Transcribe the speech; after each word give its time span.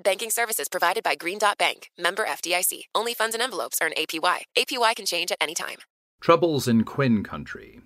Banking 0.00 0.30
services 0.30 0.68
provided 0.68 1.02
by 1.02 1.16
Green 1.16 1.38
Dot 1.38 1.58
Bank, 1.58 1.90
member 1.98 2.24
FDIC. 2.24 2.82
Only 2.94 3.14
funds 3.14 3.34
and 3.34 3.42
envelopes 3.42 3.80
earn 3.82 3.90
APY. 3.98 4.42
APY 4.56 4.94
can 4.94 5.06
change 5.06 5.32
at 5.32 5.38
any 5.40 5.56
time. 5.56 5.78
Troubles 6.20 6.68
in 6.68 6.84
Quinn 6.84 7.24
Country. 7.24 7.80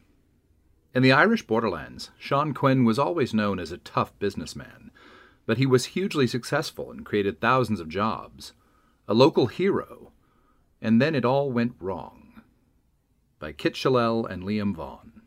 In 0.94 1.02
the 1.02 1.12
Irish 1.12 1.46
borderlands, 1.46 2.10
Sean 2.18 2.52
Quinn 2.52 2.84
was 2.84 2.98
always 2.98 3.32
known 3.32 3.58
as 3.58 3.72
a 3.72 3.78
tough 3.78 4.12
businessman, 4.18 4.90
but 5.46 5.56
he 5.56 5.64
was 5.64 5.86
hugely 5.86 6.26
successful 6.26 6.90
and 6.90 7.06
created 7.06 7.40
thousands 7.40 7.80
of 7.80 7.88
jobs. 7.88 8.52
A 9.08 9.14
local 9.14 9.46
hero. 9.46 10.12
And 10.82 11.00
then 11.00 11.14
it 11.14 11.24
all 11.24 11.50
went 11.50 11.76
wrong. 11.80 12.42
By 13.38 13.52
Kit 13.52 13.72
Chellel 13.72 14.26
and 14.26 14.42
Liam 14.42 14.74
Vaughan. 14.74 15.22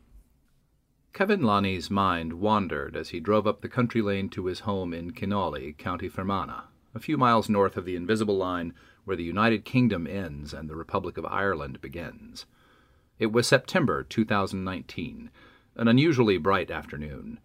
Kevin 1.12 1.40
Lunney's 1.40 1.90
mind 1.90 2.34
wandered 2.34 2.94
as 2.94 3.08
he 3.08 3.18
drove 3.18 3.46
up 3.46 3.60
the 3.60 3.68
country 3.68 4.02
lane 4.02 4.28
to 4.28 4.46
his 4.46 4.60
home 4.60 4.94
in 4.94 5.10
Kinawley, 5.10 5.76
County 5.76 6.08
Fermanagh, 6.08 6.66
a 6.96 6.98
few 6.98 7.18
miles 7.18 7.50
north 7.50 7.76
of 7.76 7.84
the 7.84 7.94
invisible 7.94 8.38
line 8.38 8.72
where 9.04 9.16
the 9.16 9.22
United 9.22 9.66
Kingdom 9.66 10.06
ends 10.06 10.54
and 10.54 10.68
the 10.68 10.74
Republic 10.74 11.18
of 11.18 11.26
Ireland 11.26 11.78
begins. 11.82 12.46
It 13.18 13.32
was 13.32 13.46
September 13.46 14.02
2019, 14.02 15.30
an 15.76 15.88
unusually 15.88 16.38
bright 16.38 16.70
afternoon. 16.70 17.38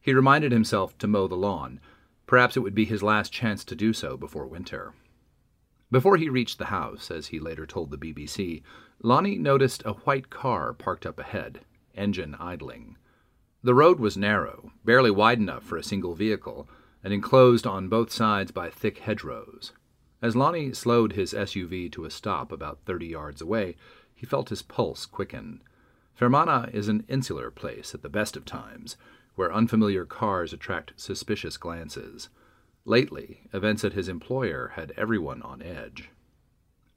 He 0.00 0.12
reminded 0.12 0.50
himself 0.50 0.98
to 0.98 1.06
mow 1.06 1.28
the 1.28 1.36
lawn. 1.36 1.78
Perhaps 2.26 2.56
it 2.56 2.60
would 2.60 2.74
be 2.74 2.84
his 2.84 3.02
last 3.02 3.32
chance 3.32 3.64
to 3.66 3.76
do 3.76 3.92
so 3.92 4.16
before 4.16 4.46
winter. 4.46 4.92
Before 5.88 6.16
he 6.16 6.28
reached 6.28 6.58
the 6.58 6.66
house, 6.66 7.08
as 7.08 7.28
he 7.28 7.38
later 7.38 7.64
told 7.64 7.92
the 7.92 7.98
BBC, 7.98 8.62
Lunney 9.04 9.38
noticed 9.38 9.84
a 9.86 9.92
white 9.92 10.30
car 10.30 10.72
parked 10.72 11.06
up 11.06 11.20
ahead, 11.20 11.60
engine 11.94 12.34
idling. 12.40 12.96
The 13.62 13.74
road 13.74 14.00
was 14.00 14.16
narrow, 14.16 14.72
barely 14.84 15.12
wide 15.12 15.38
enough 15.38 15.62
for 15.62 15.76
a 15.76 15.84
single 15.84 16.14
vehicle, 16.14 16.68
and 17.06 17.14
enclosed 17.14 17.68
on 17.68 17.86
both 17.86 18.10
sides 18.10 18.50
by 18.50 18.68
thick 18.68 18.98
hedgerows. 18.98 19.70
As 20.20 20.34
Lunney 20.34 20.74
slowed 20.74 21.12
his 21.12 21.32
SUV 21.32 21.92
to 21.92 22.04
a 22.04 22.10
stop 22.10 22.50
about 22.50 22.80
thirty 22.84 23.06
yards 23.06 23.40
away, 23.40 23.76
he 24.12 24.26
felt 24.26 24.48
his 24.48 24.62
pulse 24.62 25.06
quicken. 25.06 25.62
Fermanagh 26.16 26.68
is 26.72 26.88
an 26.88 27.04
insular 27.06 27.52
place 27.52 27.94
at 27.94 28.02
the 28.02 28.08
best 28.08 28.36
of 28.36 28.44
times, 28.44 28.96
where 29.36 29.54
unfamiliar 29.54 30.04
cars 30.04 30.52
attract 30.52 30.94
suspicious 30.96 31.56
glances. 31.56 32.28
Lately, 32.84 33.42
events 33.52 33.84
at 33.84 33.92
his 33.92 34.08
employer 34.08 34.72
had 34.74 34.92
everyone 34.96 35.42
on 35.42 35.62
edge. 35.62 36.10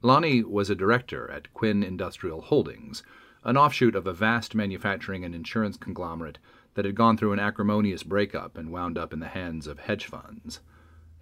Lunney 0.02 0.42
was 0.42 0.68
a 0.68 0.74
director 0.74 1.30
at 1.30 1.54
Quinn 1.54 1.84
Industrial 1.84 2.40
Holdings, 2.40 3.04
an 3.44 3.56
offshoot 3.56 3.94
of 3.94 4.08
a 4.08 4.12
vast 4.12 4.56
manufacturing 4.56 5.24
and 5.24 5.36
insurance 5.36 5.76
conglomerate 5.76 6.38
that 6.74 6.84
had 6.84 6.94
gone 6.94 7.16
through 7.16 7.32
an 7.32 7.38
acrimonious 7.38 8.02
breakup 8.02 8.56
and 8.56 8.70
wound 8.70 8.96
up 8.96 9.12
in 9.12 9.20
the 9.20 9.28
hands 9.28 9.66
of 9.66 9.80
hedge 9.80 10.06
funds. 10.06 10.60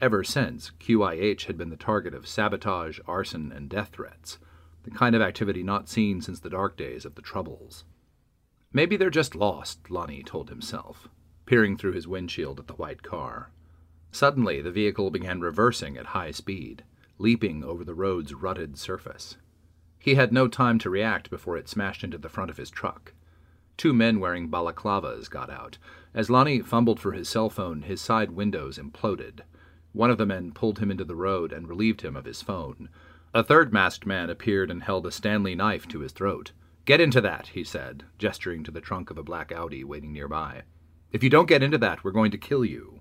Ever 0.01 0.23
since, 0.23 0.71
QIH 0.79 1.47
had 1.47 1.59
been 1.59 1.71
the 1.71 1.77
target 1.77 2.15
of 2.15 2.29
sabotage, 2.29 3.01
arson, 3.07 3.51
and 3.51 3.69
death 3.69 3.91
threats, 3.93 4.39
the 4.85 4.91
kind 4.91 5.17
of 5.17 5.23
activity 5.23 5.63
not 5.63 5.89
seen 5.89 6.21
since 6.21 6.41
the 6.41 6.51
dark 6.51 6.77
days 6.77 7.05
of 7.05 7.15
the 7.15 7.23
Troubles. 7.23 7.85
Maybe 8.73 8.97
they're 8.97 9.11
just 9.11 9.35
lost, 9.35 9.85
Lunney 9.85 10.25
told 10.25 10.51
himself, 10.51 11.09
peering 11.47 11.77
through 11.77 11.93
his 11.93 12.07
windshield 12.07 12.61
at 12.61 12.67
the 12.67 12.75
white 12.75 13.03
car. 13.03 13.51
Suddenly, 14.13 14.63
the 14.63 14.71
vehicle 14.71 15.11
began 15.11 15.41
reversing 15.41 15.97
at 15.97 16.07
high 16.07 16.31
speed, 16.31 16.85
leaping 17.19 17.65
over 17.65 17.85
the 17.85 17.95
road's 17.95 18.35
rutted 18.35 18.79
surface. 18.79 19.37
He 19.99 20.15
had 20.15 20.33
no 20.33 20.47
time 20.49 20.79
to 20.79 20.91
react 20.91 21.29
before 21.29 21.57
it 21.57 21.69
smashed 21.69 22.05
into 22.05 22.19
the 22.19 22.29
front 22.29 22.51
of 22.51 22.57
his 22.57 22.71
truck. 22.71 23.15
Two 23.79 23.95
men 23.95 24.19
wearing 24.19 24.51
balaclavas 24.51 25.31
got 25.31 25.49
out. 25.49 25.79
As 26.13 26.29
Lunney 26.29 26.65
fumbled 26.65 26.99
for 26.99 27.13
his 27.13 27.29
cell 27.29 27.49
phone, 27.49 27.83
his 27.83 28.01
side 28.01 28.33
windows 28.33 28.77
imploded. 28.77 29.43
One 29.93 30.11
of 30.11 30.19
the 30.19 30.27
men 30.27 30.53
pulled 30.53 30.81
him 30.81 30.91
into 30.91 31.05
the 31.05 31.15
road 31.15 31.53
and 31.53 31.69
relieved 31.69 32.03
him 32.03 32.17
of 32.17 32.25
his 32.25 32.43
phone. 32.43 32.89
A 33.33 33.45
third 33.45 33.73
masked 33.73 34.05
man 34.05 34.31
appeared 34.31 34.71
and 34.71 34.83
held 34.83 35.07
a 35.07 35.13
Stanley 35.13 35.55
knife 35.55 35.87
to 35.89 36.01
his 36.01 36.13
throat. 36.13 36.51
Get 36.87 37.01
into 37.01 37.21
that, 37.21 37.49
he 37.49 37.63
said, 37.63 38.05
gesturing 38.19 38.65
to 38.65 38.71
the 38.73 38.81
trunk 38.81 39.11
of 39.11 39.19
a 39.19 39.23
black 39.23 39.53
Audi 39.53 39.85
waiting 39.85 40.13
nearby. 40.13 40.63
If 41.13 41.23
you 41.23 41.31
don't 41.31 41.49
get 41.49 41.63
into 41.63 41.79
that, 41.79 42.03
we're 42.03 42.11
going 42.11 42.33
to 42.33 42.39
kill 42.39 42.65
you. 42.65 42.99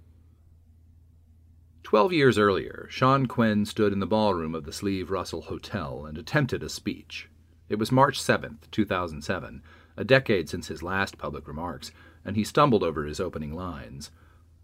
Twelve 1.81 2.13
years 2.13 2.37
earlier, 2.37 2.85
Sean 2.91 3.25
Quinn 3.25 3.66
stood 3.66 3.93
in 3.93 3.99
the 3.99 4.05
ballroom 4.05 4.53
of 4.53 4.66
the 4.66 4.73
Slieve 4.73 5.09
Russell 5.09 5.43
Hotel 5.43 6.05
and 6.05 6.17
attempted 6.17 6.61
a 6.61 6.69
speech. 6.69 7.29
It 7.69 7.79
was 7.79 7.91
March 7.91 8.21
7th, 8.21 8.69
2007, 8.71 9.63
a 9.97 10.03
decade 10.03 10.47
since 10.47 10.68
his 10.68 10.84
last 10.84 11.18
public 11.18 11.47
remarks, 11.47 11.91
and 12.24 12.35
he 12.35 12.44
stumbled 12.44 12.84
over 12.84 13.06
his 13.06 13.19
opening 13.19 13.53
lines. 13.53 14.12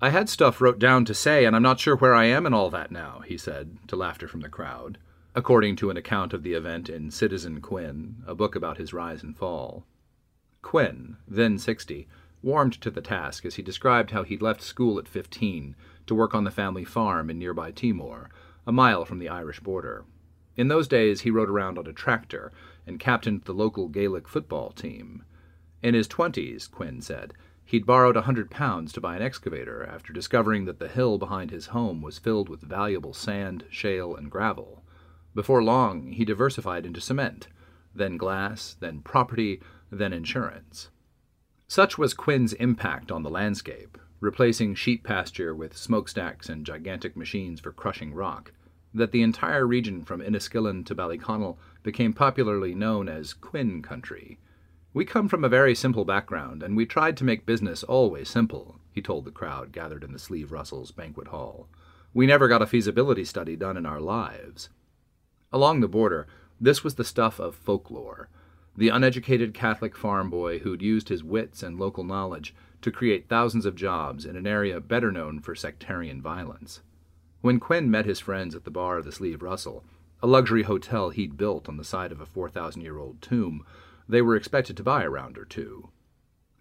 I 0.02 0.10
had 0.10 0.30
stuff 0.30 0.62
wrote 0.62 0.80
down 0.80 1.06
to 1.06 1.14
say, 1.14 1.46
and 1.46 1.56
I'm 1.56 1.64
not 1.64 1.80
sure 1.80 1.96
where 1.96 2.14
I 2.14 2.26
am 2.26 2.46
and 2.46 2.54
all 2.54 2.70
that 2.70 2.92
now, 2.92 3.22
he 3.26 3.38
said, 3.38 3.78
to 3.88 3.96
laughter 3.96 4.28
from 4.28 4.42
the 4.42 4.50
crowd, 4.50 4.98
according 5.34 5.78
to 5.78 5.90
an 5.90 5.98
account 5.98 6.34
of 6.34 6.44
the 6.44 6.54
event 6.54 6.90
in 6.90 7.10
Citizen 7.10 7.62
Quinn, 7.62 8.18
a 8.28 8.36
book 8.36 8.56
about 8.56 8.78
his 8.78 8.94
rise 8.94 9.24
and 9.24 9.36
fall. 9.36 9.86
Quinn, 10.62 11.18
then 11.28 11.58
60, 11.58 12.08
warmed 12.42 12.74
to 12.82 12.92
the 12.92 13.02
task 13.02 13.46
as 13.46 13.56
he 13.56 13.62
described 13.62 14.12
how 14.12 14.24
he'd 14.24 14.42
left 14.42 14.62
school 14.62 15.00
at 15.00 15.08
15 15.08 15.76
to 16.06 16.16
work 16.16 16.36
on 16.36 16.44
the 16.44 16.52
family 16.52 16.84
farm 16.84 17.30
in 17.30 17.40
nearby 17.40 17.72
Teemore, 17.72 18.28
a 18.68 18.72
mile 18.72 19.06
from 19.06 19.20
the 19.20 19.30
Irish 19.30 19.62
border. 19.62 20.04
In 20.56 20.68
those 20.68 20.88
days, 20.88 21.22
he 21.22 21.32
rode 21.32 21.50
around 21.50 21.78
on 21.78 21.88
a 21.88 21.94
tractor 21.94 22.52
and 22.86 23.00
captained 23.00 23.44
the 23.44 23.54
local 23.54 23.88
Gaelic 23.88 24.28
football 24.28 24.72
team. 24.72 25.24
In 25.82 25.94
his 25.94 26.08
twenties, 26.08 26.68
Quinn 26.68 27.02
said, 27.02 27.34
he'd 27.66 27.86
borrowed 27.86 28.18
a 28.18 28.22
hundred 28.22 28.52
pounds 28.52 28.92
to 28.94 29.02
buy 29.02 29.16
an 29.16 29.22
excavator 29.22 29.86
after 29.86 30.14
discovering 30.14 30.66
that 30.66 30.80
the 30.80 30.88
hill 30.88 31.18
behind 31.18 31.52
his 31.52 31.68
home 31.68 32.02
was 32.02 32.20
filled 32.20 32.50
with 32.50 32.62
valuable 32.62 33.14
sand, 33.14 33.66
shale, 33.70 34.16
and 34.16 34.30
gravel. 34.30 34.84
Before 35.34 35.64
long, 35.64 36.12
he 36.12 36.26
diversified 36.26 36.86
into 36.86 37.02
cement, 37.02 37.48
then 37.96 38.18
glass, 38.18 38.76
then 38.80 39.02
property, 39.02 39.62
then 39.92 40.14
insurance. 40.14 40.90
Such 41.68 41.98
was 41.98 42.14
Quinn's 42.14 42.54
impact 42.54 43.12
on 43.12 43.24
the 43.24 43.30
landscape, 43.30 43.98
replacing 44.20 44.76
sheep 44.76 45.04
pasture 45.04 45.56
with 45.56 45.76
smokestacks 45.76 46.50
and 46.50 46.66
gigantic 46.66 47.18
machines 47.18 47.60
for 47.60 47.72
crushing 47.72 48.14
rock, 48.14 48.52
that 48.94 49.12
the 49.12 49.22
entire 49.22 49.66
region 49.66 50.04
from 50.04 50.22
Enniskillen 50.22 50.86
to 50.86 50.96
Ballyconnell 50.96 51.58
became 51.82 52.14
popularly 52.14 52.76
known 52.76 53.10
as 53.10 53.34
Quinn 53.34 53.82
Country. 53.82 54.40
We 54.94 55.06
come 55.06 55.28
from 55.28 55.44
a 55.44 55.50
very 55.50 55.74
simple 55.74 56.06
background, 56.06 56.62
and 56.62 56.78
we 56.78 56.86
tried 56.86 57.18
to 57.18 57.24
make 57.24 57.46
business 57.46 57.84
always 57.84 58.30
simple, 58.30 58.80
he 58.92 59.02
told 59.02 59.26
the 59.26 59.32
crowd 59.32 59.72
gathered 59.72 60.04
in 60.04 60.14
the 60.14 60.20
Slieve 60.20 60.52
Russell's 60.52 60.92
banquet 60.92 61.30
hall. 61.30 61.68
We 62.14 62.28
never 62.28 62.48
got 62.48 62.62
a 62.62 62.68
feasibility 62.68 63.26
study 63.26 63.56
done 63.56 63.78
in 63.78 63.86
our 63.86 64.00
lives. 64.00 64.70
Along 65.52 65.80
the 65.80 65.88
border, 65.88 66.28
this 66.62 66.84
was 66.84 66.96
the 66.96 67.04
stuff 67.04 67.40
of 67.40 67.56
folklore 67.56 68.30
the 68.76 68.90
uneducated 68.90 69.54
Catholic 69.54 69.96
farm 69.96 70.30
boy 70.30 70.60
who'd 70.60 70.82
used 70.82 71.10
his 71.10 71.24
wits 71.24 71.62
and 71.62 71.80
local 71.80 72.04
knowledge 72.04 72.56
to 72.82 72.92
create 72.92 73.30
thousands 73.30 73.66
of 73.66 73.76
jobs 73.76 74.26
in 74.26 74.36
an 74.36 74.48
area 74.48 74.80
better 74.80 75.12
known 75.12 75.40
for 75.40 75.56
sectarian 75.56 76.22
violence. 76.22 76.82
When 77.44 77.60
Quinn 77.60 77.92
met 77.92 78.06
his 78.06 78.22
friends 78.22 78.56
at 78.56 78.64
the 78.64 78.72
bar 78.72 78.98
of 78.98 79.04
the 79.04 79.12
Slieve 79.12 79.44
Russell, 79.44 79.84
a 80.22 80.28
luxury 80.28 80.64
hotel 80.64 81.10
he'd 81.10 81.36
built 81.36 81.68
on 81.68 81.76
the 81.76 81.84
side 81.84 82.14
of 82.14 82.22
a 82.22 82.26
4,000 82.26 82.82
year 82.82 82.98
old 82.98 83.22
tomb, 83.22 83.66
they 84.08 84.22
were 84.22 84.38
expected 84.38 84.78
to 84.78 84.84
buy 84.84 85.04
a 85.04 85.10
round 85.10 85.38
or 85.38 85.44
two. 85.44 85.90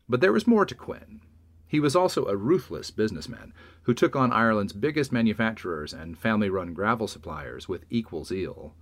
But 0.09 0.21
there 0.21 0.33
was 0.33 0.45
more 0.45 0.67
to 0.67 0.75
Quinn. 0.75 1.21
He 1.69 1.79
was 1.79 1.95
also 1.95 2.25
a 2.25 2.37
ruthless 2.37 2.91
businessman 2.91 3.55
who 3.83 3.95
took 3.95 4.17
on 4.17 4.33
Ireland's 4.33 4.73
biggest 4.73 5.13
manufacturers 5.13 5.95
and 5.95 6.19
family 6.19 6.51
run 6.51 6.75
gravel 6.75 7.07
suppliers 7.07 7.69
with 7.69 7.85
equal 7.89 8.25
zeal. 8.25 8.75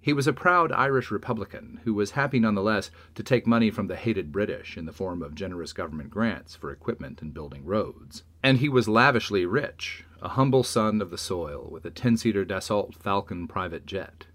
He 0.00 0.12
was 0.12 0.26
a 0.26 0.32
proud 0.32 0.72
Irish 0.72 1.12
Republican 1.12 1.78
who 1.84 1.94
was 1.94 2.10
happy 2.10 2.40
nonetheless 2.40 2.90
to 3.14 3.22
take 3.22 3.46
money 3.46 3.70
from 3.70 3.86
the 3.86 3.94
hated 3.94 4.32
British 4.32 4.76
in 4.76 4.84
the 4.84 4.92
form 4.92 5.22
of 5.22 5.36
generous 5.36 5.72
government 5.72 6.10
grants 6.10 6.56
for 6.56 6.72
equipment 6.72 7.22
and 7.22 7.32
building 7.32 7.64
roads. 7.64 8.24
And 8.46 8.58
he 8.58 8.68
was 8.68 8.86
lavishly 8.86 9.44
rich, 9.44 10.04
a 10.22 10.28
humble 10.28 10.62
son 10.62 11.02
of 11.02 11.10
the 11.10 11.18
soil 11.18 11.68
with 11.68 11.84
a 11.84 11.90
10 11.90 12.16
seater 12.16 12.44
Dassault 12.44 12.94
Falcon 12.94 13.48
private 13.48 13.86
jet. 13.86 14.26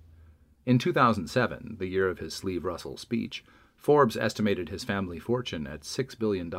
In 0.66 0.78
2007, 0.78 1.78
the 1.80 1.88
year 1.88 2.10
of 2.10 2.20
his 2.20 2.34
Slieve 2.34 2.66
Russell 2.66 2.98
speech, 2.98 3.46
Forbes 3.78 4.18
estimated 4.18 4.68
his 4.68 4.84
family 4.84 5.18
fortune 5.18 5.66
at 5.66 5.84
$6 5.84 6.20
billion, 6.20 6.52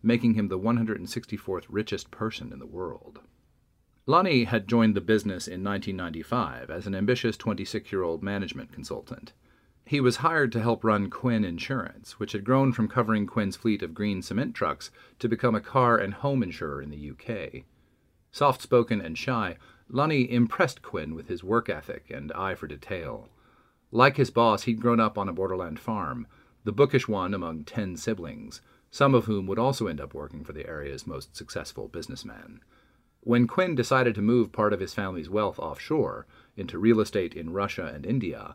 making 0.00 0.34
him 0.34 0.46
the 0.46 0.60
164th 0.60 1.64
richest 1.68 2.12
person 2.12 2.52
in 2.52 2.60
the 2.60 2.66
world. 2.66 3.18
Lunney 4.06 4.46
had 4.46 4.68
joined 4.68 4.94
the 4.94 5.00
business 5.00 5.48
in 5.48 5.64
1995 5.64 6.70
as 6.70 6.86
an 6.86 6.94
ambitious 6.94 7.36
26 7.36 7.90
year 7.90 8.04
old 8.04 8.22
management 8.22 8.70
consultant. 8.70 9.32
He 9.90 10.00
was 10.00 10.18
hired 10.18 10.52
to 10.52 10.60
help 10.60 10.84
run 10.84 11.10
Quinn 11.10 11.44
Insurance, 11.44 12.20
which 12.20 12.30
had 12.30 12.44
grown 12.44 12.70
from 12.70 12.86
covering 12.86 13.26
Quinn's 13.26 13.56
fleet 13.56 13.82
of 13.82 13.92
green 13.92 14.22
cement 14.22 14.54
trucks 14.54 14.92
to 15.18 15.28
become 15.28 15.56
a 15.56 15.60
car 15.60 15.98
and 15.98 16.14
home 16.14 16.44
insurer 16.44 16.80
in 16.80 16.90
the 16.90 17.10
UK. 17.10 17.64
Soft 18.30 18.62
spoken 18.62 19.00
and 19.00 19.18
shy, 19.18 19.56
Lunney 19.90 20.28
impressed 20.28 20.80
Quinn 20.80 21.12
with 21.12 21.26
his 21.26 21.42
work 21.42 21.68
ethic 21.68 22.08
and 22.08 22.30
eye 22.34 22.54
for 22.54 22.68
detail. 22.68 23.30
Like 23.90 24.16
his 24.16 24.30
boss, 24.30 24.62
he'd 24.62 24.80
grown 24.80 25.00
up 25.00 25.18
on 25.18 25.28
a 25.28 25.32
borderland 25.32 25.80
farm, 25.80 26.28
the 26.62 26.70
bookish 26.70 27.08
one 27.08 27.34
among 27.34 27.64
ten 27.64 27.96
siblings, 27.96 28.60
some 28.92 29.12
of 29.12 29.24
whom 29.24 29.48
would 29.48 29.58
also 29.58 29.88
end 29.88 30.00
up 30.00 30.14
working 30.14 30.44
for 30.44 30.52
the 30.52 30.68
area's 30.68 31.04
most 31.04 31.36
successful 31.36 31.88
businessman. 31.88 32.60
When 33.22 33.48
Quinn 33.48 33.74
decided 33.74 34.14
to 34.14 34.22
move 34.22 34.52
part 34.52 34.72
of 34.72 34.78
his 34.78 34.94
family's 34.94 35.28
wealth 35.28 35.58
offshore 35.58 36.28
into 36.56 36.78
real 36.78 37.00
estate 37.00 37.34
in 37.34 37.52
Russia 37.52 37.90
and 37.92 38.06
India, 38.06 38.54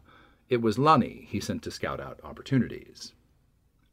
it 0.50 0.62
was 0.62 0.78
Lunney 0.78 1.26
he 1.28 1.40
sent 1.40 1.64
to 1.64 1.72
scout 1.72 2.00
out 2.00 2.20
opportunities. 2.24 3.14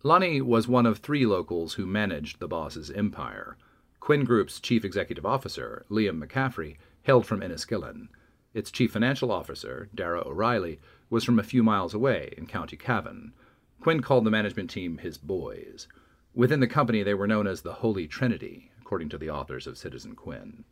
Lunney 0.04 0.42
was 0.42 0.66
one 0.66 0.84
of 0.84 0.98
three 0.98 1.24
locals 1.24 1.74
who 1.74 1.86
managed 1.86 2.40
the 2.40 2.48
boss's 2.48 2.90
empire. 2.90 3.56
Quinn 4.00 4.24
Group's 4.24 4.58
chief 4.60 4.84
executive 4.84 5.24
officer, 5.24 5.86
Liam 5.88 6.22
McCaffrey, 6.22 6.76
hailed 7.02 7.24
from 7.24 7.40
Enniskillen. 7.40 8.08
Its 8.52 8.70
chief 8.70 8.92
financial 8.92 9.30
officer, 9.30 9.88
Dara 9.94 10.26
O'Reilly, 10.26 10.80
was 11.08 11.24
from 11.24 11.38
a 11.38 11.44
few 11.44 11.62
miles 11.62 11.94
away 11.94 12.34
in 12.36 12.46
County 12.46 12.76
Cavan. 12.76 13.32
Quinn 13.80 14.02
called 14.02 14.24
the 14.24 14.30
management 14.30 14.70
team 14.70 14.98
his 14.98 15.18
boys. 15.18 15.86
Within 16.34 16.60
the 16.60 16.66
company, 16.66 17.02
they 17.02 17.14
were 17.14 17.26
known 17.26 17.46
as 17.46 17.62
the 17.62 17.74
Holy 17.74 18.06
Trinity, 18.06 18.70
according 18.80 19.08
to 19.10 19.18
the 19.18 19.30
authors 19.30 19.66
of 19.66 19.78
Citizen 19.78 20.14
Quinn. 20.14 20.64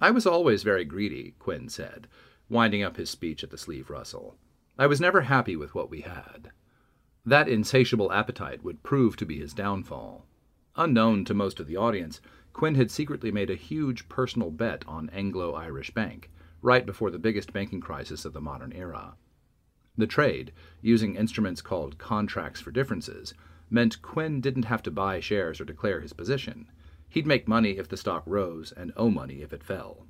I 0.00 0.10
was 0.10 0.26
always 0.26 0.62
very 0.62 0.84
greedy, 0.84 1.34
Quinn 1.38 1.68
said, 1.68 2.08
winding 2.48 2.82
up 2.82 2.96
his 2.96 3.10
speech 3.10 3.42
at 3.44 3.50
the 3.50 3.58
Slieve 3.58 3.90
Russell. 3.90 4.36
I 4.80 4.86
was 4.86 5.00
never 5.00 5.22
happy 5.22 5.56
with 5.56 5.74
what 5.74 5.90
we 5.90 6.02
had. 6.02 6.52
That 7.26 7.48
insatiable 7.48 8.12
appetite 8.12 8.62
would 8.62 8.84
prove 8.84 9.16
to 9.16 9.26
be 9.26 9.40
his 9.40 9.52
downfall. 9.52 10.24
Unknown 10.76 11.24
to 11.24 11.34
most 11.34 11.58
of 11.58 11.66
the 11.66 11.76
audience, 11.76 12.20
Quinn 12.52 12.76
had 12.76 12.92
secretly 12.92 13.32
made 13.32 13.50
a 13.50 13.56
huge 13.56 14.08
personal 14.08 14.52
bet 14.52 14.84
on 14.86 15.10
Anglo 15.10 15.54
Irish 15.54 15.90
Bank, 15.90 16.30
right 16.62 16.86
before 16.86 17.10
the 17.10 17.18
biggest 17.18 17.52
banking 17.52 17.80
crisis 17.80 18.24
of 18.24 18.32
the 18.32 18.40
modern 18.40 18.72
era. 18.72 19.16
The 19.96 20.06
trade, 20.06 20.52
using 20.80 21.16
instruments 21.16 21.60
called 21.60 21.98
contracts 21.98 22.60
for 22.60 22.70
differences, 22.70 23.34
meant 23.68 24.00
Quinn 24.00 24.40
didn't 24.40 24.66
have 24.66 24.84
to 24.84 24.92
buy 24.92 25.18
shares 25.18 25.60
or 25.60 25.64
declare 25.64 26.00
his 26.00 26.12
position. 26.12 26.70
He'd 27.08 27.26
make 27.26 27.48
money 27.48 27.78
if 27.78 27.88
the 27.88 27.96
stock 27.96 28.22
rose 28.26 28.70
and 28.70 28.92
owe 28.96 29.10
money 29.10 29.42
if 29.42 29.52
it 29.52 29.64
fell. 29.64 30.06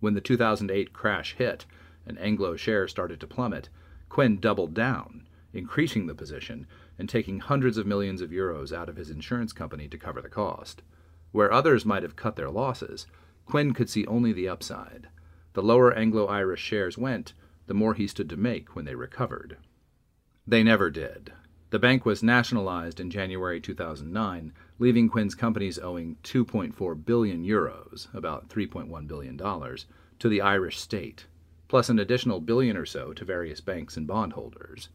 When 0.00 0.14
the 0.14 0.20
2008 0.20 0.92
crash 0.92 1.36
hit 1.36 1.66
and 2.04 2.18
Anglo 2.18 2.56
shares 2.56 2.90
started 2.90 3.20
to 3.20 3.28
plummet, 3.28 3.68
Quinn 4.08 4.38
doubled 4.38 4.74
down, 4.74 5.26
increasing 5.52 6.06
the 6.06 6.14
position 6.14 6.66
and 6.98 7.08
taking 7.08 7.40
hundreds 7.40 7.78
of 7.78 7.86
millions 7.86 8.20
of 8.20 8.30
euros 8.30 8.72
out 8.72 8.88
of 8.88 8.96
his 8.96 9.10
insurance 9.10 9.52
company 9.52 9.88
to 9.88 9.98
cover 9.98 10.20
the 10.20 10.28
cost. 10.28 10.82
Where 11.32 11.52
others 11.52 11.84
might 11.84 12.02
have 12.02 12.16
cut 12.16 12.36
their 12.36 12.50
losses, 12.50 13.06
Quinn 13.44 13.74
could 13.74 13.90
see 13.90 14.06
only 14.06 14.32
the 14.32 14.48
upside. 14.48 15.08
The 15.52 15.62
lower 15.62 15.92
Anglo 15.92 16.26
Irish 16.26 16.60
shares 16.60 16.96
went, 16.96 17.34
the 17.66 17.74
more 17.74 17.94
he 17.94 18.06
stood 18.06 18.30
to 18.30 18.36
make 18.36 18.74
when 18.74 18.84
they 18.84 18.94
recovered. 18.94 19.56
They 20.46 20.62
never 20.62 20.90
did. 20.90 21.32
The 21.70 21.78
bank 21.78 22.06
was 22.06 22.22
nationalized 22.22 22.98
in 22.98 23.10
January 23.10 23.60
2009, 23.60 24.52
leaving 24.78 25.08
Quinn's 25.10 25.34
companies 25.34 25.78
owing 25.78 26.16
2.4 26.22 27.04
billion 27.04 27.44
euros, 27.44 28.12
about 28.14 28.48
3.1 28.48 29.06
billion 29.06 29.36
dollars, 29.36 29.84
to 30.18 30.30
the 30.30 30.40
Irish 30.40 30.78
state, 30.78 31.26
plus 31.68 31.88
an 31.88 31.98
additional 31.98 32.40
billion 32.40 32.76
or 32.76 32.86
so 32.86 33.12
to 33.12 33.24
various 33.24 33.60
banks 33.60 33.96
and 33.96 34.06
bondholders. 34.06 34.88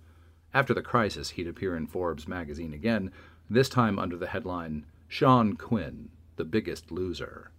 After 0.54 0.74
the 0.74 0.82
crisis, 0.82 1.32
he'd 1.32 1.48
appear 1.48 1.76
in 1.76 1.88
Forbes 1.88 2.28
magazine 2.28 2.74
again, 2.74 3.12
this 3.50 3.70
time 3.70 3.98
under 3.98 4.18
the 4.18 4.28
headline 4.28 4.86
Sean 5.08 5.56
Quinn, 5.56 6.10
the 6.36 6.46
biggest 6.46 6.92
loser. 6.92 7.52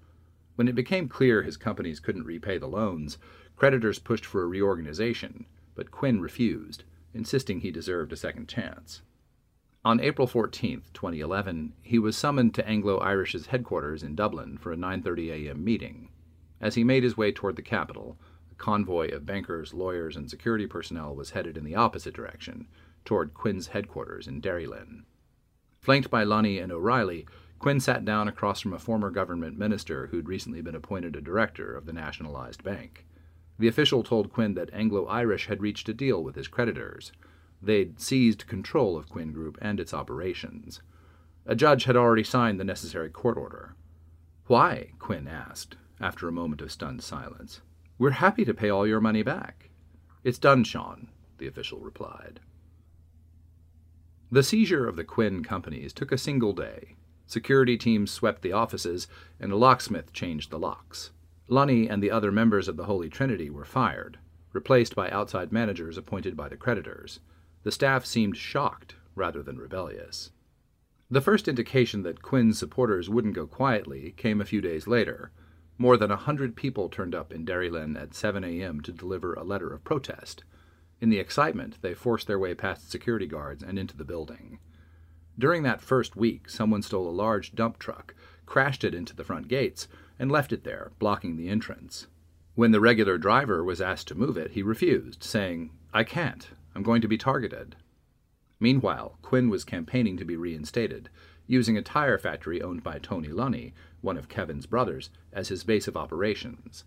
When 0.56 0.68
it 0.68 0.74
became 0.74 1.08
clear 1.08 1.42
his 1.42 1.56
companies 1.56 2.00
couldn't 2.00 2.26
repay 2.26 2.58
the 2.58 2.66
loans, 2.66 3.18
creditors 3.56 3.98
pushed 3.98 4.24
for 4.24 4.42
a 4.42 4.46
reorganization, 4.46 5.46
but 5.74 5.90
Quinn 5.90 6.20
refused, 6.20 6.84
insisting 7.12 7.60
he 7.60 7.70
deserved 7.70 8.12
a 8.12 8.16
second 8.16 8.48
chance. 8.48 9.02
On 9.84 10.00
April 10.00 10.26
14, 10.26 10.82
2011, 10.94 11.74
he 11.82 11.98
was 11.98 12.16
summoned 12.16 12.54
to 12.54 12.66
Anglo-Irish's 12.66 13.46
headquarters 13.46 14.02
in 14.02 14.14
Dublin 14.14 14.56
for 14.56 14.72
a 14.72 14.76
9:30 14.76 15.30
a.m. 15.30 15.62
meeting. 15.62 16.08
As 16.60 16.74
he 16.74 16.84
made 16.84 17.02
his 17.02 17.16
way 17.16 17.32
toward 17.32 17.56
the 17.56 17.62
capital, 17.62 18.16
convoy 18.64 19.10
of 19.10 19.26
bankers, 19.26 19.74
lawyers, 19.74 20.16
and 20.16 20.30
security 20.30 20.66
personnel 20.66 21.14
was 21.14 21.32
headed 21.32 21.58
in 21.58 21.64
the 21.64 21.74
opposite 21.74 22.14
direction, 22.14 22.66
toward 23.04 23.34
Quinn's 23.34 23.66
headquarters 23.66 24.26
in 24.26 24.40
Derrylin. 24.40 25.02
Flanked 25.82 26.08
by 26.08 26.24
Lunney 26.24 26.62
and 26.62 26.72
O'Reilly, 26.72 27.26
Quinn 27.58 27.78
sat 27.78 28.06
down 28.06 28.26
across 28.26 28.62
from 28.62 28.72
a 28.72 28.78
former 28.78 29.10
government 29.10 29.58
minister 29.58 30.06
who'd 30.06 30.30
recently 30.30 30.62
been 30.62 30.74
appointed 30.74 31.14
a 31.14 31.20
director 31.20 31.76
of 31.76 31.84
the 31.84 31.92
nationalized 31.92 32.64
bank. 32.64 33.04
The 33.58 33.68
official 33.68 34.02
told 34.02 34.32
Quinn 34.32 34.54
that 34.54 34.72
Anglo 34.72 35.04
Irish 35.08 35.48
had 35.48 35.60
reached 35.60 35.90
a 35.90 35.92
deal 35.92 36.24
with 36.24 36.34
his 36.34 36.48
creditors. 36.48 37.12
They'd 37.60 38.00
seized 38.00 38.46
control 38.46 38.96
of 38.96 39.10
Quinn 39.10 39.34
Group 39.34 39.58
and 39.60 39.78
its 39.78 39.92
operations. 39.92 40.80
A 41.44 41.54
judge 41.54 41.84
had 41.84 41.96
already 41.96 42.24
signed 42.24 42.58
the 42.58 42.64
necessary 42.64 43.10
court 43.10 43.36
order. 43.36 43.76
Why? 44.46 44.92
Quinn 44.98 45.28
asked, 45.28 45.76
after 46.00 46.26
a 46.26 46.32
moment 46.32 46.62
of 46.62 46.72
stunned 46.72 47.02
silence. 47.02 47.60
We're 47.98 48.10
happy 48.10 48.44
to 48.44 48.54
pay 48.54 48.70
all 48.70 48.86
your 48.86 49.00
money 49.00 49.22
back. 49.22 49.70
It's 50.22 50.38
done, 50.38 50.64
Sean, 50.64 51.08
the 51.38 51.46
official 51.46 51.80
replied. 51.80 52.40
The 54.30 54.42
seizure 54.42 54.88
of 54.88 54.96
the 54.96 55.04
Quinn 55.04 55.44
companies 55.44 55.92
took 55.92 56.10
a 56.10 56.18
single 56.18 56.52
day, 56.52 56.96
Security 57.26 57.78
teams 57.78 58.10
swept 58.10 58.42
the 58.42 58.52
offices, 58.52 59.08
and 59.40 59.50
a 59.50 59.56
locksmith 59.56 60.12
changed 60.12 60.50
the 60.50 60.58
locks. 60.58 61.10
Lunney 61.48 61.88
and 61.90 62.02
the 62.02 62.10
other 62.10 62.30
members 62.30 62.68
of 62.68 62.76
the 62.76 62.84
Holy 62.84 63.08
Trinity 63.08 63.48
were 63.48 63.64
fired, 63.64 64.18
replaced 64.52 64.94
by 64.94 65.10
outside 65.10 65.50
managers 65.50 65.96
appointed 65.96 66.36
by 66.36 66.48
the 66.48 66.56
creditors. 66.56 67.20
The 67.62 67.72
staff 67.72 68.04
seemed 68.04 68.36
shocked 68.36 68.96
rather 69.14 69.42
than 69.42 69.58
rebellious. 69.58 70.32
The 71.10 71.22
first 71.22 71.48
indication 71.48 72.02
that 72.02 72.22
Quinn's 72.22 72.58
supporters 72.58 73.08
wouldn't 73.08 73.34
go 73.34 73.46
quietly 73.46 74.12
came 74.16 74.40
a 74.40 74.46
few 74.46 74.60
days 74.60 74.86
later. 74.86 75.32
More 75.76 75.96
than 75.96 76.10
a 76.10 76.16
hundred 76.16 76.54
people 76.54 76.88
turned 76.88 77.14
up 77.14 77.32
in 77.32 77.44
Derrylin 77.44 78.00
at 78.00 78.14
7 78.14 78.44
a.m. 78.44 78.80
to 78.82 78.92
deliver 78.92 79.34
a 79.34 79.42
letter 79.42 79.72
of 79.72 79.84
protest. 79.84 80.44
In 81.00 81.10
the 81.10 81.18
excitement, 81.18 81.82
they 81.82 81.94
forced 81.94 82.26
their 82.26 82.38
way 82.38 82.54
past 82.54 82.90
security 82.90 83.26
guards 83.26 83.62
and 83.62 83.78
into 83.78 83.96
the 83.96 84.04
building. 84.04 84.58
During 85.36 85.64
that 85.64 85.80
first 85.80 86.14
week, 86.14 86.48
someone 86.48 86.82
stole 86.82 87.08
a 87.08 87.10
large 87.10 87.54
dump 87.54 87.80
truck, 87.80 88.14
crashed 88.46 88.84
it 88.84 88.94
into 88.94 89.16
the 89.16 89.24
front 89.24 89.48
gates, 89.48 89.88
and 90.16 90.30
left 90.30 90.52
it 90.52 90.62
there, 90.62 90.92
blocking 91.00 91.36
the 91.36 91.48
entrance. 91.48 92.06
When 92.54 92.70
the 92.70 92.80
regular 92.80 93.18
driver 93.18 93.64
was 93.64 93.80
asked 93.80 94.06
to 94.08 94.14
move 94.14 94.36
it, 94.36 94.52
he 94.52 94.62
refused, 94.62 95.24
saying, 95.24 95.70
I 95.92 96.04
can't. 96.04 96.48
I'm 96.76 96.84
going 96.84 97.02
to 97.02 97.08
be 97.08 97.18
targeted. 97.18 97.74
Meanwhile, 98.60 99.18
Quinn 99.22 99.50
was 99.50 99.64
campaigning 99.64 100.16
to 100.18 100.24
be 100.24 100.36
reinstated, 100.36 101.10
using 101.48 101.76
a 101.76 101.82
tire 101.82 102.16
factory 102.16 102.62
owned 102.62 102.84
by 102.84 103.00
Tony 103.00 103.28
Lunney, 103.28 103.72
one 104.04 104.16
of 104.16 104.28
Kevin's 104.28 104.66
brothers, 104.66 105.10
as 105.32 105.48
his 105.48 105.64
base 105.64 105.88
of 105.88 105.96
operations. 105.96 106.84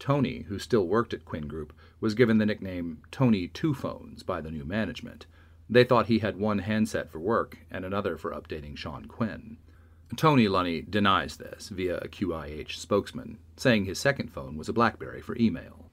Tony, 0.00 0.42
who 0.48 0.58
still 0.58 0.88
worked 0.88 1.14
at 1.14 1.24
Quinn 1.24 1.46
Group, 1.46 1.72
was 2.00 2.14
given 2.14 2.38
the 2.38 2.46
nickname 2.46 3.02
Tony 3.12 3.46
Two 3.46 3.74
Phones 3.74 4.24
by 4.24 4.40
the 4.40 4.50
new 4.50 4.64
management, 4.64 5.26
they 5.68 5.84
thought 5.84 6.06
he 6.06 6.18
had 6.18 6.36
one 6.36 6.58
handset 6.58 7.10
for 7.10 7.18
work 7.18 7.58
and 7.70 7.84
another 7.84 8.16
for 8.16 8.32
updating 8.32 8.76
Sean 8.76 9.06
Quinn. 9.06 9.56
Tony 10.16 10.46
Lunney 10.46 10.88
denies 10.88 11.36
this 11.38 11.70
via 11.70 11.98
a 11.98 12.08
QIH 12.08 12.76
spokesman, 12.76 13.38
saying 13.56 13.84
his 13.84 13.98
second 13.98 14.30
phone 14.30 14.56
was 14.56 14.68
a 14.68 14.72
Blackberry 14.72 15.20
for 15.20 15.36
email. 15.36 15.90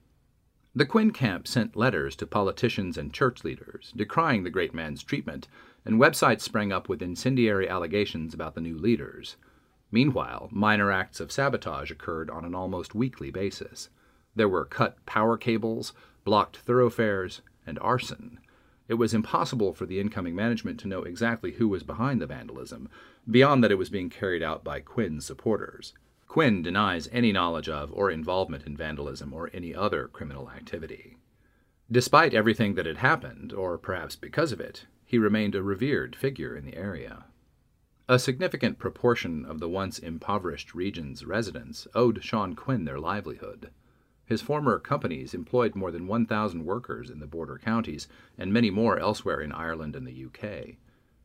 The 0.75 0.85
Quinn 0.85 1.11
camp 1.11 1.47
sent 1.47 1.75
letters 1.75 2.15
to 2.17 2.27
politicians 2.27 2.97
and 2.97 3.13
church 3.13 3.43
leaders 3.43 3.93
decrying 3.95 4.43
the 4.43 4.49
great 4.49 4.73
man's 4.73 5.03
treatment, 5.03 5.47
and 5.85 5.99
websites 5.99 6.41
sprang 6.41 6.71
up 6.71 6.87
with 6.87 7.01
incendiary 7.01 7.67
allegations 7.67 8.33
about 8.33 8.55
the 8.55 8.61
new 8.61 8.77
leaders. 8.77 9.37
Meanwhile, 9.91 10.49
minor 10.51 10.91
acts 10.91 11.19
of 11.19 11.31
sabotage 11.31 11.91
occurred 11.91 12.29
on 12.29 12.45
an 12.45 12.55
almost 12.55 12.95
weekly 12.95 13.29
basis. 13.29 13.89
There 14.35 14.49
were 14.49 14.65
cut 14.65 15.05
power 15.05 15.37
cables, 15.37 15.93
blocked 16.23 16.57
thoroughfares, 16.57 17.41
and 17.65 17.77
arson. 17.79 18.39
It 18.87 18.93
was 18.95 19.13
impossible 19.13 19.73
for 19.73 19.85
the 19.85 19.99
incoming 19.99 20.35
management 20.35 20.79
to 20.81 20.87
know 20.87 21.03
exactly 21.03 21.53
who 21.53 21.67
was 21.67 21.83
behind 21.83 22.21
the 22.21 22.27
vandalism, 22.27 22.89
beyond 23.29 23.63
that 23.63 23.71
it 23.71 23.77
was 23.77 23.89
being 23.89 24.09
carried 24.09 24.41
out 24.41 24.63
by 24.63 24.79
Quinn's 24.79 25.25
supporters. 25.25 25.93
Quinn 26.27 26.61
denies 26.61 27.09
any 27.11 27.33
knowledge 27.33 27.67
of 27.67 27.91
or 27.93 28.09
involvement 28.09 28.65
in 28.65 28.77
vandalism 28.77 29.33
or 29.33 29.49
any 29.53 29.75
other 29.75 30.07
criminal 30.07 30.49
activity. 30.49 31.17
Despite 31.91 32.33
everything 32.33 32.75
that 32.75 32.85
had 32.85 32.99
happened, 32.99 33.51
or 33.51 33.77
perhaps 33.77 34.15
because 34.15 34.53
of 34.53 34.61
it, 34.61 34.85
he 35.05 35.17
remained 35.17 35.55
a 35.55 35.61
revered 35.61 36.15
figure 36.15 36.55
in 36.55 36.63
the 36.63 36.77
area. 36.77 37.25
A 38.11 38.19
significant 38.19 38.77
proportion 38.77 39.45
of 39.45 39.61
the 39.61 39.69
once 39.69 39.97
impoverished 39.97 40.75
region's 40.75 41.23
residents 41.23 41.87
owed 41.95 42.21
Sean 42.21 42.55
Quinn 42.55 42.83
their 42.83 42.99
livelihood. 42.99 43.71
His 44.25 44.41
former 44.41 44.79
companies 44.79 45.33
employed 45.33 45.75
more 45.75 45.91
than 45.91 46.07
1,000 46.07 46.65
workers 46.65 47.09
in 47.09 47.21
the 47.21 47.25
border 47.25 47.57
counties 47.57 48.09
and 48.37 48.51
many 48.51 48.69
more 48.69 48.99
elsewhere 48.99 49.39
in 49.39 49.53
Ireland 49.53 49.95
and 49.95 50.05
the 50.05 50.25
UK. 50.25 50.75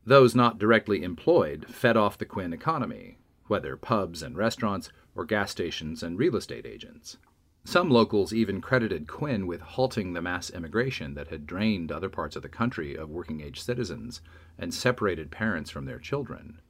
Those 0.05 0.33
not 0.33 0.59
directly 0.59 1.03
employed 1.03 1.65
fed 1.67 1.97
off 1.97 2.17
the 2.17 2.25
Quinn 2.25 2.53
economy, 2.53 3.17
whether 3.47 3.75
pubs 3.75 4.23
and 4.23 4.37
restaurants 4.37 4.89
or 5.13 5.25
gas 5.25 5.51
stations 5.51 6.01
and 6.01 6.17
real 6.17 6.37
estate 6.37 6.65
agents. 6.65 7.17
Some 7.65 7.89
locals 7.89 8.31
even 8.31 8.61
credited 8.61 9.09
Quinn 9.09 9.45
with 9.45 9.59
halting 9.59 10.13
the 10.13 10.21
mass 10.21 10.49
immigration 10.49 11.15
that 11.15 11.27
had 11.27 11.45
drained 11.45 11.91
other 11.91 12.07
parts 12.07 12.37
of 12.37 12.43
the 12.43 12.47
country 12.47 12.95
of 12.95 13.09
working 13.09 13.41
age 13.41 13.61
citizens 13.61 14.21
and 14.57 14.73
separated 14.73 15.31
parents 15.31 15.69
from 15.69 15.83
their 15.83 15.99
children. 15.99 16.61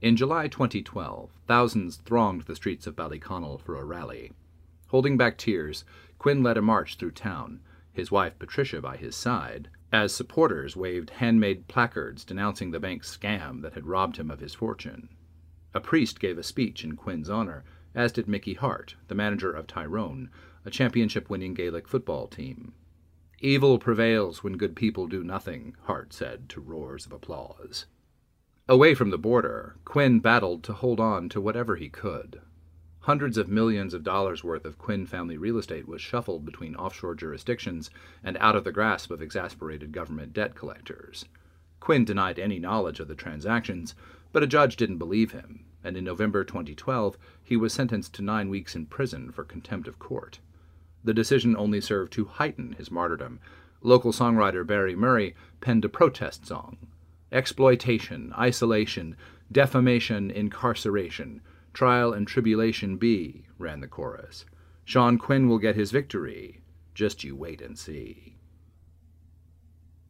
In 0.00 0.14
July 0.14 0.46
2012, 0.46 1.30
thousands 1.48 1.96
thronged 1.96 2.42
the 2.42 2.54
streets 2.54 2.86
of 2.86 2.94
Ballyconnell 2.94 3.60
for 3.60 3.74
a 3.74 3.84
rally. 3.84 4.30
Holding 4.88 5.16
back 5.16 5.36
tears, 5.36 5.84
Quinn 6.18 6.40
led 6.40 6.56
a 6.56 6.62
march 6.62 6.94
through 6.96 7.10
town, 7.10 7.60
his 7.92 8.12
wife 8.12 8.38
Patricia 8.38 8.80
by 8.80 8.96
his 8.96 9.16
side, 9.16 9.68
as 9.90 10.14
supporters 10.14 10.76
waved 10.76 11.10
handmade 11.10 11.66
placards 11.66 12.24
denouncing 12.24 12.70
the 12.70 12.78
bank's 12.78 13.16
scam 13.16 13.60
that 13.62 13.74
had 13.74 13.86
robbed 13.86 14.18
him 14.18 14.30
of 14.30 14.38
his 14.38 14.54
fortune. 14.54 15.08
A 15.74 15.80
priest 15.80 16.20
gave 16.20 16.38
a 16.38 16.44
speech 16.44 16.84
in 16.84 16.94
Quinn's 16.94 17.28
honor 17.28 17.64
as 17.92 18.12
did 18.12 18.28
Mickey 18.28 18.54
Harte, 18.54 18.94
the 19.08 19.16
manager 19.16 19.50
of 19.50 19.66
Tyrone, 19.66 20.30
a 20.64 20.70
championship 20.70 21.28
winning 21.28 21.54
Gaelic 21.54 21.88
football 21.88 22.28
team. 22.28 22.72
Evil 23.40 23.80
prevails 23.80 24.44
when 24.44 24.58
good 24.58 24.76
people 24.76 25.08
do 25.08 25.24
nothing, 25.24 25.74
Harte 25.86 26.12
said 26.12 26.48
to 26.50 26.60
roars 26.60 27.04
of 27.04 27.12
applause. 27.12 27.86
Away 28.70 28.94
from 28.94 29.08
the 29.08 29.16
border, 29.16 29.76
Quinn 29.86 30.20
battled 30.20 30.62
to 30.64 30.74
hold 30.74 31.00
on 31.00 31.30
to 31.30 31.40
whatever 31.40 31.76
he 31.76 31.88
could. 31.88 32.42
Hundreds 33.00 33.38
of 33.38 33.48
millions 33.48 33.94
of 33.94 34.02
dollars 34.02 34.44
worth 34.44 34.66
of 34.66 34.76
Quinn 34.76 35.06
family 35.06 35.38
real 35.38 35.56
estate 35.56 35.88
was 35.88 36.02
shuffled 36.02 36.44
between 36.44 36.76
offshore 36.76 37.14
jurisdictions 37.14 37.88
and 38.22 38.36
out 38.36 38.54
of 38.54 38.64
the 38.64 38.72
grasp 38.72 39.10
of 39.10 39.22
exasperated 39.22 39.90
government 39.90 40.34
debt 40.34 40.54
collectors. 40.54 41.24
Quinn 41.80 42.04
denied 42.04 42.38
any 42.38 42.58
knowledge 42.58 43.00
of 43.00 43.08
the 43.08 43.14
transactions, 43.14 43.94
but 44.32 44.42
a 44.42 44.46
judge 44.46 44.76
didn't 44.76 44.98
believe 44.98 45.32
him, 45.32 45.64
and 45.82 45.96
in 45.96 46.04
November 46.04 46.44
2012 46.44 47.16
he 47.42 47.56
was 47.56 47.72
sentenced 47.72 48.12
to 48.16 48.22
nine 48.22 48.50
weeks 48.50 48.76
in 48.76 48.84
prison 48.84 49.32
for 49.32 49.44
contempt 49.44 49.88
of 49.88 49.98
court. 49.98 50.40
The 51.02 51.14
decision 51.14 51.56
only 51.56 51.80
served 51.80 52.12
to 52.12 52.26
heighten 52.26 52.72
his 52.74 52.90
martyrdom. 52.90 53.40
Local 53.80 54.12
songwriter 54.12 54.66
Barry 54.66 54.94
Murray 54.94 55.34
penned 55.62 55.86
a 55.86 55.88
protest 55.88 56.46
song 56.46 56.76
Exploitation, 57.30 58.32
isolation, 58.38 59.16
defamation, 59.52 60.30
incarceration, 60.30 61.40
trial 61.72 62.12
and 62.12 62.26
tribulation 62.26 62.96
be, 62.96 63.44
ran 63.58 63.80
the 63.80 63.86
chorus. 63.86 64.44
Sean 64.84 65.18
Quinn 65.18 65.48
will 65.48 65.58
get 65.58 65.76
his 65.76 65.90
victory. 65.90 66.60
Just 66.94 67.22
you 67.22 67.36
wait 67.36 67.60
and 67.60 67.78
see. 67.78 68.36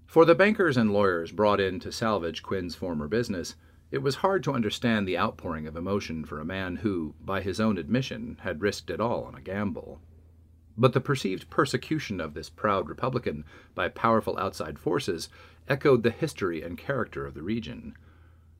For 0.07 0.25
the 0.25 0.35
bankers 0.35 0.77
and 0.77 0.93
lawyers 0.93 1.33
brought 1.33 1.61
in 1.61 1.81
to 1.81 1.93
salvage 1.93 2.43
Quinn's 2.43 2.75
former 2.75 3.09
business, 3.09 3.57
it 3.91 3.99
was 3.99 4.17
hard 4.17 4.43
to 4.45 4.53
understand 4.53 5.07
the 5.07 5.19
outpouring 5.19 5.67
of 5.67 5.77
emotion 5.77 6.25
for 6.25 6.41
a 6.41 6.45
man 6.45 6.77
who, 6.77 7.15
by 7.21 7.41
his 7.41 7.59
own 7.59 7.77
admission, 7.77 8.39
had 8.43 8.63
risked 8.63 8.91
it 8.91 9.01
all 9.01 9.25
on 9.25 9.35
a 9.35 9.41
gamble. 9.41 10.01
But 10.77 10.93
the 10.93 11.01
perceived 11.01 11.51
persecution 11.51 12.21
of 12.21 12.35
this 12.35 12.49
proud 12.49 12.89
Republican 12.89 13.45
by 13.75 13.89
powerful 13.89 14.39
outside 14.39 14.79
forces 14.79 15.29
echoed 15.69 16.03
the 16.03 16.11
history 16.11 16.63
and 16.63 16.79
character 16.79 17.27
of 17.27 17.35
the 17.35 17.43
region. 17.43 17.95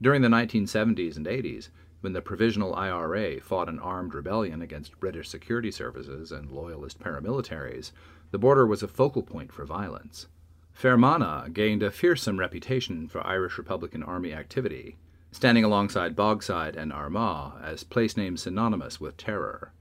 During 0.01 0.23
the 0.23 0.29
1970s 0.29 1.17
and 1.17 1.27
80s, 1.27 1.71
when 2.01 2.13
the 2.13 2.23
Provisional 2.23 2.75
IRA 2.75 3.41
fought 3.41 3.69
an 3.69 3.81
armed 3.81 4.15
rebellion 4.15 4.63
against 4.63 5.01
British 5.01 5.29
security 5.29 5.71
services 5.71 6.31
and 6.31 6.51
loyalist 6.51 7.01
paramilitaries, 7.01 7.91
the 8.31 8.39
border 8.39 8.67
was 8.67 8.83
a 8.83 8.89
focal 8.89 9.23
point 9.23 9.53
for 9.53 9.65
violence. 9.65 10.27
Fermanagh 10.73 11.49
gained 11.49 11.83
a 11.83 11.91
fearsome 11.91 12.39
reputation 12.39 13.09
for 13.09 13.27
Irish 13.27 13.59
Republican 13.59 14.05
Army 14.05 14.33
activity, 14.33 14.97
standing 15.33 15.65
alongside 15.65 16.15
Bogside 16.15 16.77
and 16.77 16.93
Armagh 16.93 17.61
as 17.61 17.83
place 17.83 18.17
names 18.17 18.43
synonymous 18.43 19.01
with 19.01 19.17
terror. 19.17 19.73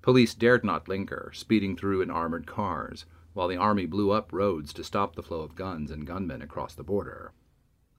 Police 0.00 0.34
dared 0.34 0.64
not 0.64 0.88
linger, 0.88 1.30
speeding 1.34 1.76
through 1.76 2.00
in 2.00 2.10
armored 2.10 2.46
cars, 2.46 3.04
while 3.36 3.48
the 3.48 3.56
army 3.58 3.84
blew 3.84 4.12
up 4.12 4.32
roads 4.32 4.72
to 4.72 4.82
stop 4.82 5.14
the 5.14 5.22
flow 5.22 5.42
of 5.42 5.54
guns 5.54 5.90
and 5.90 6.06
gunmen 6.06 6.40
across 6.40 6.74
the 6.74 6.82
border. 6.82 7.32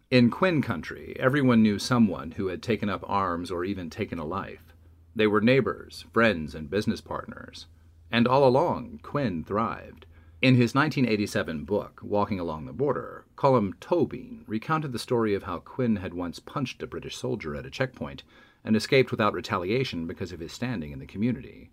In 0.10 0.32
Quinn 0.32 0.64
country, 0.64 1.16
everyone 1.20 1.62
knew 1.62 1.78
someone 1.78 2.32
who 2.32 2.48
had 2.48 2.64
taken 2.64 2.90
up 2.90 3.08
arms 3.08 3.52
or 3.52 3.64
even 3.64 3.92
taken 3.92 4.18
a 4.18 4.26
life. 4.26 4.74
They 5.16 5.28
were 5.28 5.40
neighbors, 5.40 6.06
friends, 6.12 6.56
and 6.56 6.72
business 6.72 7.02
partners. 7.02 7.68
And 8.10 8.28
all 8.28 8.48
along, 8.48 9.02
Quinn 9.04 9.44
thrived. 9.44 10.08
In 10.42 10.56
his 10.56 10.74
1987 10.74 11.66
book, 11.66 12.00
Walking 12.02 12.40
Along 12.40 12.66
the 12.66 12.74
Border, 12.74 13.26
Colm 13.36 13.76
Tóibín 13.76 14.40
recounted 14.48 14.92
the 14.92 14.98
story 14.98 15.36
of 15.36 15.44
how 15.44 15.60
Quinn 15.60 15.98
had 15.98 16.16
once 16.16 16.40
punched 16.40 16.82
a 16.82 16.88
British 16.88 17.16
soldier 17.16 17.56
at 17.56 17.66
a 17.68 17.70
checkpoint 17.70 18.24
and 18.64 18.76
escaped 18.76 19.12
without 19.12 19.34
retaliation 19.34 20.08
because 20.08 20.32
of 20.32 20.40
his 20.40 20.52
standing 20.52 20.92
in 20.92 20.98
the 20.98 21.06
community. 21.06 21.70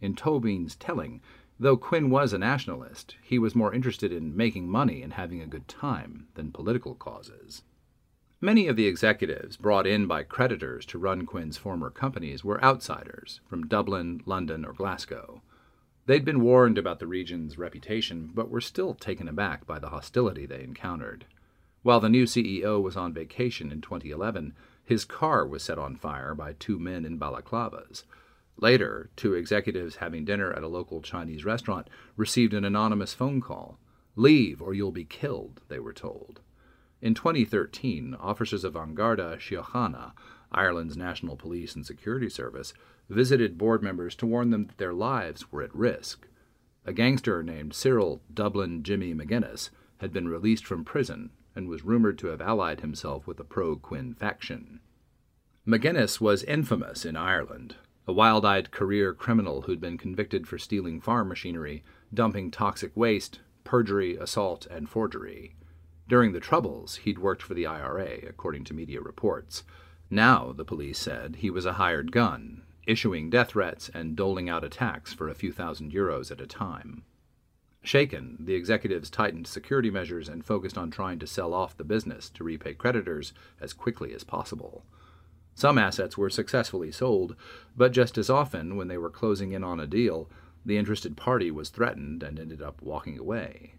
In 0.00 0.14
Tóibín's 0.14 0.76
telling, 0.76 1.20
though 1.58 1.76
Quinn 1.76 2.10
was 2.10 2.32
a 2.32 2.38
nationalist, 2.38 3.16
he 3.22 3.38
was 3.38 3.54
more 3.54 3.74
interested 3.74 4.12
in 4.12 4.36
making 4.36 4.68
money 4.68 5.02
and 5.02 5.14
having 5.14 5.40
a 5.40 5.46
good 5.46 5.68
time 5.68 6.28
than 6.34 6.52
political 6.52 6.94
causes. 6.94 7.62
Many 8.40 8.68
of 8.68 8.76
the 8.76 8.86
executives 8.86 9.56
brought 9.56 9.86
in 9.86 10.06
by 10.06 10.22
creditors 10.22 10.86
to 10.86 10.98
run 10.98 11.26
Quinn's 11.26 11.56
former 11.56 11.90
companies 11.90 12.44
were 12.44 12.62
outsiders 12.62 13.40
from 13.48 13.66
Dublin, 13.66 14.22
London, 14.26 14.64
or 14.64 14.72
Glasgow. 14.72 15.42
They'd 16.06 16.24
been 16.24 16.40
warned 16.40 16.78
about 16.78 17.00
the 17.00 17.08
region's 17.08 17.58
reputation, 17.58 18.30
but 18.32 18.48
were 18.48 18.60
still 18.60 18.94
taken 18.94 19.26
aback 19.26 19.66
by 19.66 19.80
the 19.80 19.88
hostility 19.88 20.46
they 20.46 20.62
encountered. 20.62 21.26
While 21.82 21.98
the 21.98 22.08
new 22.08 22.24
CEO 22.24 22.80
was 22.80 22.96
on 22.96 23.12
vacation 23.12 23.72
in 23.72 23.80
2011, 23.80 24.54
his 24.84 25.04
car 25.04 25.46
was 25.46 25.62
set 25.62 25.78
on 25.78 25.96
fire 25.96 26.34
by 26.34 26.54
two 26.54 26.78
men 26.78 27.04
in 27.04 27.18
balaclavas. 27.18 28.04
Later, 28.60 29.08
two 29.14 29.34
executives 29.34 29.96
having 29.96 30.24
dinner 30.24 30.52
at 30.52 30.64
a 30.64 30.68
local 30.68 31.00
Chinese 31.00 31.44
restaurant 31.44 31.88
received 32.16 32.52
an 32.52 32.64
anonymous 32.64 33.14
phone 33.14 33.40
call. 33.40 33.78
Leave 34.16 34.60
or 34.60 34.74
you'll 34.74 34.90
be 34.90 35.04
killed, 35.04 35.60
they 35.68 35.78
were 35.78 35.92
told. 35.92 36.40
In 37.00 37.14
2013, 37.14 38.16
officers 38.18 38.64
of 38.64 38.74
An 38.74 38.94
Garda 38.94 39.36
Síochána, 39.36 40.12
Ireland's 40.50 40.96
national 40.96 41.36
police 41.36 41.76
and 41.76 41.86
security 41.86 42.28
service, 42.28 42.74
visited 43.08 43.58
board 43.58 43.80
members 43.80 44.16
to 44.16 44.26
warn 44.26 44.50
them 44.50 44.66
that 44.66 44.78
their 44.78 44.92
lives 44.92 45.52
were 45.52 45.62
at 45.62 45.74
risk. 45.74 46.26
A 46.84 46.92
gangster 46.92 47.44
named 47.44 47.74
Cyril 47.74 48.22
Dublin 48.32 48.82
Jimmy 48.82 49.14
McGuinness 49.14 49.70
had 49.98 50.12
been 50.12 50.26
released 50.26 50.66
from 50.66 50.84
prison 50.84 51.30
and 51.54 51.68
was 51.68 51.84
rumored 51.84 52.18
to 52.18 52.28
have 52.28 52.40
allied 52.40 52.80
himself 52.80 53.26
with 53.28 53.36
the 53.36 53.44
pro 53.44 53.76
Quinn 53.76 54.14
faction. 54.14 54.80
McGuinness 55.66 56.20
was 56.20 56.42
infamous 56.44 57.04
in 57.04 57.14
Ireland, 57.14 57.76
a 58.08 58.12
wild 58.12 58.42
eyed 58.42 58.70
career 58.70 59.12
criminal 59.12 59.62
who'd 59.62 59.82
been 59.82 59.98
convicted 59.98 60.48
for 60.48 60.56
stealing 60.56 60.98
farm 60.98 61.28
machinery, 61.28 61.84
dumping 62.12 62.50
toxic 62.50 62.90
waste, 62.96 63.40
perjury, 63.64 64.16
assault, 64.16 64.66
and 64.70 64.88
forgery. 64.88 65.54
During 66.08 66.32
the 66.32 66.40
Troubles, 66.40 66.96
he'd 66.96 67.18
worked 67.18 67.42
for 67.42 67.52
the 67.52 67.66
IRA, 67.66 68.26
according 68.26 68.64
to 68.64 68.74
media 68.74 69.02
reports. 69.02 69.62
Now, 70.08 70.52
the 70.52 70.64
police 70.64 70.98
said, 70.98 71.36
he 71.36 71.50
was 71.50 71.66
a 71.66 71.74
hired 71.74 72.10
gun, 72.10 72.62
issuing 72.86 73.28
death 73.28 73.50
threats 73.50 73.90
and 73.92 74.16
doling 74.16 74.48
out 74.48 74.64
attacks 74.64 75.12
for 75.12 75.28
a 75.28 75.34
few 75.34 75.52
thousand 75.52 75.92
euros 75.92 76.30
at 76.30 76.40
a 76.40 76.46
time. 76.46 77.04
Shaken, 77.82 78.38
the 78.40 78.54
executives 78.54 79.10
tightened 79.10 79.46
security 79.46 79.90
measures 79.90 80.30
and 80.30 80.42
focused 80.42 80.78
on 80.78 80.90
trying 80.90 81.18
to 81.18 81.26
sell 81.26 81.52
off 81.52 81.76
the 81.76 81.84
business 81.84 82.30
to 82.30 82.42
repay 82.42 82.72
creditors 82.72 83.34
as 83.60 83.74
quickly 83.74 84.14
as 84.14 84.24
possible. 84.24 84.86
Some 85.58 85.76
assets 85.76 86.16
were 86.16 86.30
successfully 86.30 86.92
sold, 86.92 87.34
but 87.76 87.90
just 87.90 88.16
as 88.16 88.30
often, 88.30 88.76
when 88.76 88.86
they 88.86 88.96
were 88.96 89.10
closing 89.10 89.50
in 89.50 89.64
on 89.64 89.80
a 89.80 89.88
deal, 89.88 90.30
the 90.64 90.78
interested 90.78 91.16
party 91.16 91.50
was 91.50 91.68
threatened 91.68 92.22
and 92.22 92.38
ended 92.38 92.62
up 92.62 92.80
walking 92.80 93.18
away. 93.18 93.74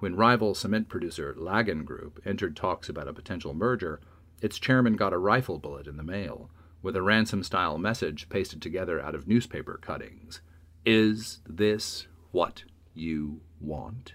When 0.00 0.16
rival 0.16 0.56
cement 0.56 0.88
producer 0.88 1.32
Lagan 1.38 1.84
Group 1.84 2.20
entered 2.26 2.56
talks 2.56 2.88
about 2.88 3.06
a 3.06 3.12
potential 3.12 3.54
merger, 3.54 4.00
its 4.42 4.58
chairman 4.58 4.96
got 4.96 5.12
a 5.12 5.18
rifle 5.18 5.60
bullet 5.60 5.86
in 5.86 5.98
the 5.98 6.02
mail 6.02 6.50
with 6.82 6.96
a 6.96 7.02
ransom 7.02 7.44
style 7.44 7.78
message 7.78 8.28
pasted 8.28 8.60
together 8.60 9.00
out 9.00 9.14
of 9.14 9.28
newspaper 9.28 9.78
cuttings 9.80 10.40
Is 10.84 11.42
this 11.48 12.08
what 12.32 12.64
you 12.92 13.40
want? 13.60 14.14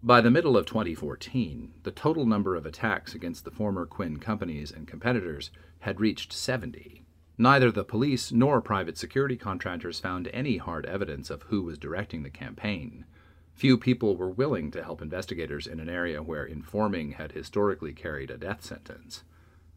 By 0.00 0.20
the 0.20 0.30
middle 0.30 0.56
of 0.56 0.64
2014, 0.64 1.74
the 1.82 1.90
total 1.90 2.24
number 2.24 2.54
of 2.54 2.66
attacks 2.66 3.16
against 3.16 3.44
the 3.44 3.50
former 3.50 3.84
Quinn 3.84 4.18
companies 4.18 4.70
and 4.70 4.86
competitors 4.86 5.50
had 5.80 6.00
reached 6.00 6.32
70. 6.32 7.04
Neither 7.36 7.70
the 7.70 7.84
police 7.84 8.32
nor 8.32 8.60
private 8.60 8.98
security 8.98 9.36
contractors 9.36 9.98
found 9.98 10.28
any 10.28 10.58
hard 10.58 10.84
evidence 10.86 11.30
of 11.30 11.42
who 11.44 11.62
was 11.62 11.78
directing 11.78 12.22
the 12.22 12.30
campaign. 12.30 13.06
Few 13.54 13.76
people 13.76 14.16
were 14.16 14.30
willing 14.30 14.70
to 14.70 14.82
help 14.82 15.02
investigators 15.02 15.66
in 15.66 15.80
an 15.80 15.88
area 15.88 16.22
where 16.22 16.44
informing 16.44 17.12
had 17.12 17.32
historically 17.32 17.92
carried 17.92 18.30
a 18.30 18.36
death 18.36 18.64
sentence. 18.64 19.24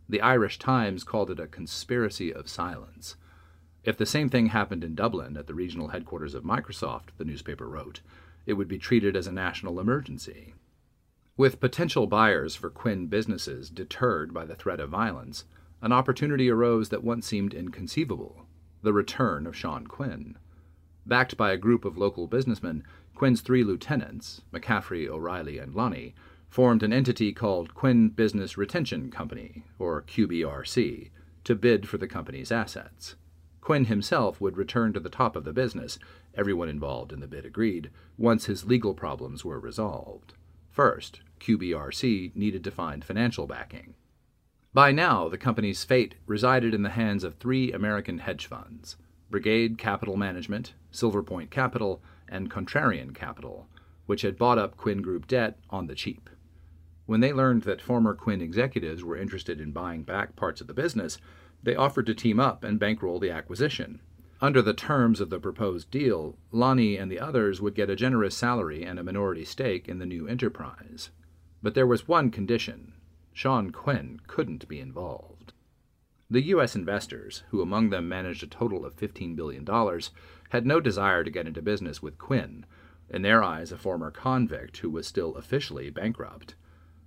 The 0.10 0.22
Irish 0.22 0.60
Times 0.60 1.04
called 1.04 1.32
it 1.32 1.40
a 1.40 1.48
conspiracy 1.48 2.34
of 2.34 2.50
silence. 2.50 3.16
If 3.84 3.98
the 3.98 4.06
same 4.06 4.30
thing 4.30 4.48
happened 4.48 4.84
in 4.84 4.96
Dublin 4.96 5.38
at 5.38 5.48
the 5.48 5.54
regional 5.54 5.90
headquarters 5.90 6.34
of 6.34 6.44
Microsoft, 6.44 7.10
the 7.18 7.26
newspaper 7.26 7.68
wrote, 7.68 8.02
it 8.46 8.54
would 8.54 8.68
be 8.68 8.78
treated 8.78 9.16
as 9.16 9.28
a 9.28 9.32
national 9.32 9.80
emergency. 9.80 10.54
With 11.36 11.60
potential 11.60 12.08
buyers 12.08 12.56
for 12.56 12.70
Quinn 12.70 13.08
businesses 13.08 13.70
deterred 13.70 14.34
by 14.34 14.46
the 14.46 14.56
threat 14.56 14.80
of 14.80 14.90
violence, 14.90 15.46
an 15.84 15.92
opportunity 15.92 16.50
arose 16.50 16.88
that 16.88 17.04
once 17.04 17.28
seemed 17.28 17.54
inconceivable 17.54 18.48
the 18.84 18.94
return 18.94 19.46
of 19.46 19.56
Sean 19.56 19.86
Quinn. 19.86 20.38
Backed 21.06 21.36
by 21.36 21.52
a 21.52 21.58
group 21.58 21.84
of 21.84 21.98
local 21.98 22.26
businessmen, 22.26 22.84
Quinn's 23.16 23.42
three 23.42 23.64
lieutenants, 23.66 24.42
McCaffrey, 24.54 25.08
O'Reilly, 25.10 25.58
and 25.58 25.74
Lunney, 25.74 26.14
formed 26.50 26.84
an 26.84 26.94
entity 26.94 27.34
called 27.34 27.74
Quinn 27.74 28.10
Business 28.10 28.58
Retention 28.58 29.12
Company, 29.12 29.66
or 29.78 30.04
QBRC, 30.04 31.10
to 31.44 31.56
bid 31.56 31.88
for 31.88 31.98
the 31.98 32.08
company's 32.08 32.52
assets. 32.52 33.16
Quinn 33.60 33.86
himself 33.86 34.40
would 34.40 34.58
return 34.58 34.94
to 34.94 35.02
the 35.02 35.10
top 35.10 35.36
of 35.36 35.44
the 35.44 35.54
business, 35.54 36.00
everyone 36.34 36.70
involved 36.70 37.12
in 37.12 37.20
the 37.20 37.28
bid 37.28 37.46
agreed, 37.46 37.90
once 38.18 38.46
his 38.46 38.66
legal 38.66 38.94
problems 38.94 39.44
were 39.44 39.60
resolved. 39.60 40.34
First, 40.70 41.20
QBRC 41.42 42.36
needed 42.36 42.64
to 42.64 42.72
find 42.72 43.04
financial 43.04 43.48
backing. 43.48 43.96
By 44.74 44.92
now, 44.92 45.30
the 45.30 45.38
company's 45.38 45.84
fate 45.84 46.16
resided 46.26 46.74
in 46.74 46.82
the 46.82 46.90
hands 46.90 47.24
of 47.24 47.36
three 47.36 47.72
American 47.72 48.18
hedge 48.18 48.48
funds 48.48 48.98
Brigade 49.30 49.78
Capital 49.78 50.18
Management, 50.18 50.74
Silver 50.90 51.22
Point 51.22 51.52
Capital, 51.52 52.02
and 52.28 52.50
Contrarian 52.50 53.14
Capital, 53.14 53.68
which 54.08 54.24
had 54.24 54.36
bought 54.36 54.58
up 54.58 54.76
Quinn 54.76 55.04
Group 55.04 55.28
debt 55.28 55.60
on 55.70 55.86
the 55.86 55.94
cheap. 55.94 56.28
When 57.06 57.20
they 57.20 57.32
learned 57.32 57.64
that 57.64 57.84
former 57.84 58.16
Quinn 58.16 58.42
executives 58.42 59.04
were 59.04 59.16
interested 59.16 59.62
in 59.62 59.74
buying 59.74 60.02
back 60.02 60.36
parts 60.36 60.60
of 60.60 60.66
the 60.66 60.74
business, 60.74 61.20
they 61.62 61.76
offered 61.76 62.08
to 62.08 62.16
team 62.16 62.40
up 62.40 62.64
and 62.64 62.80
bankroll 62.80 63.20
the 63.20 63.30
acquisition. 63.30 64.00
Under 64.42 64.64
the 64.64 64.74
terms 64.74 65.22
of 65.22 65.30
the 65.30 65.40
proposed 65.40 65.92
deal, 65.92 66.36
Lunney 66.52 67.00
and 67.00 67.12
the 67.12 67.20
others 67.20 67.62
would 67.62 67.76
get 67.76 67.92
a 67.92 67.96
generous 67.96 68.36
salary 68.36 68.84
and 68.84 68.98
a 68.98 69.04
minority 69.04 69.46
stake 69.46 69.88
in 69.88 70.00
the 70.00 70.08
new 70.08 70.28
enterprise. 70.28 71.12
But 71.62 71.76
there 71.76 71.88
was 71.88 72.08
one 72.08 72.32
condition 72.32 72.94
Sean 73.34 73.72
Quinn 73.72 74.20
couldn't 74.28 74.68
be 74.68 74.80
involved. 74.80 75.54
The 76.30 76.44
U.S. 76.48 76.76
investors, 76.76 77.44
who 77.50 77.62
among 77.62 77.90
them 77.90 78.08
managed 78.08 78.44
a 78.44 78.48
total 78.48 78.86
of 78.86 78.96
$15 78.96 79.36
billion, 79.36 79.68
had 80.50 80.66
no 80.66 80.80
desire 80.80 81.24
to 81.24 81.32
get 81.32 81.48
into 81.48 81.62
business 81.62 82.02
with 82.02 82.18
Quinn, 82.18 82.66
in 83.10 83.22
their 83.22 83.44
eyes 83.44 83.72
a 83.72 83.78
former 83.78 84.12
convict 84.12 84.78
who 84.78 84.90
was 84.90 85.06
still 85.06 85.36
officially 85.36 85.90
bankrupt. 85.90 86.56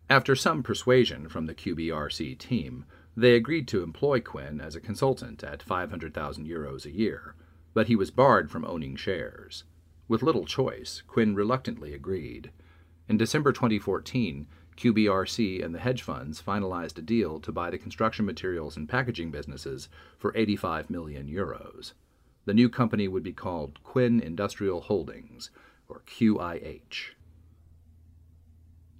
After 0.08 0.36
some 0.36 0.62
persuasion 0.62 1.28
from 1.28 1.46
the 1.46 1.54
QBRC 1.54 2.38
team, 2.38 2.84
they 3.16 3.34
agreed 3.34 3.66
to 3.68 3.82
employ 3.82 4.20
Quinn 4.20 4.60
as 4.60 4.76
a 4.76 4.80
consultant 4.80 5.42
at 5.42 5.62
500,000 5.62 6.46
euros 6.46 6.84
a 6.84 6.92
year, 6.92 7.34
but 7.74 7.88
he 7.88 7.96
was 7.96 8.10
barred 8.10 8.50
from 8.50 8.64
owning 8.64 8.94
shares. 8.94 9.64
With 10.06 10.22
little 10.22 10.46
choice, 10.46 11.02
Quinn 11.06 11.34
reluctantly 11.34 11.92
agreed. 11.94 12.52
In 13.08 13.16
December 13.16 13.52
2014, 13.52 14.46
QBRC 14.76 15.64
and 15.64 15.74
the 15.74 15.78
hedge 15.78 16.02
funds 16.02 16.42
finalized 16.42 16.98
a 16.98 17.02
deal 17.02 17.40
to 17.40 17.52
buy 17.52 17.70
the 17.70 17.78
construction 17.78 18.24
materials 18.24 18.76
and 18.76 18.88
packaging 18.88 19.30
businesses 19.30 19.88
for 20.18 20.36
85 20.36 20.90
million 20.90 21.28
euros. 21.28 21.92
The 22.44 22.54
new 22.54 22.68
company 22.68 23.08
would 23.08 23.22
be 23.22 23.32
called 23.32 23.82
Quinn 23.82 24.20
Industrial 24.20 24.80
Holdings, 24.80 25.50
or 25.88 26.02
QIH. 26.06 27.10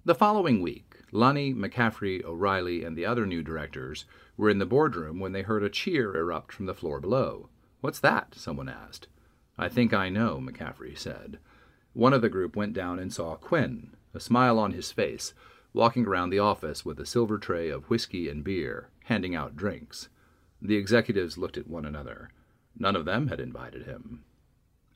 The 0.04 0.14
following 0.14 0.60
week, 0.60 0.96
Lunney, 1.12 1.54
McCaffrey, 1.54 2.24
O'Reilly, 2.24 2.84
and 2.84 2.96
the 2.96 3.06
other 3.06 3.26
new 3.26 3.42
directors 3.42 4.04
were 4.36 4.50
in 4.50 4.58
the 4.58 4.66
boardroom 4.66 5.18
when 5.18 5.32
they 5.32 5.42
heard 5.42 5.62
a 5.62 5.68
cheer 5.68 6.16
erupt 6.16 6.52
from 6.52 6.66
the 6.66 6.74
floor 6.74 7.00
below. 7.00 7.48
What's 7.80 8.00
that? 8.00 8.34
someone 8.34 8.68
asked. 8.68 9.08
I 9.58 9.68
think 9.68 9.94
I 9.94 10.08
know, 10.08 10.38
McCaffrey 10.38 10.96
said. 10.96 11.38
One 11.92 12.12
of 12.12 12.22
the 12.22 12.28
group 12.28 12.56
went 12.56 12.72
down 12.72 12.98
and 12.98 13.12
saw 13.12 13.36
Quinn, 13.36 13.96
a 14.12 14.20
smile 14.20 14.58
on 14.58 14.72
his 14.72 14.92
face, 14.92 15.32
walking 15.76 16.06
around 16.06 16.30
the 16.30 16.38
office 16.38 16.84
with 16.84 16.98
a 16.98 17.06
silver 17.06 17.38
tray 17.38 17.68
of 17.68 17.88
whiskey 17.90 18.28
and 18.28 18.42
beer, 18.42 18.88
handing 19.04 19.36
out 19.36 19.54
drinks. 19.54 20.08
The 20.60 20.76
executives 20.76 21.36
looked 21.36 21.58
at 21.58 21.68
one 21.68 21.84
another. 21.84 22.30
None 22.78 22.96
of 22.96 23.04
them 23.04 23.28
had 23.28 23.38
invited 23.38 23.84
him. 23.84 24.24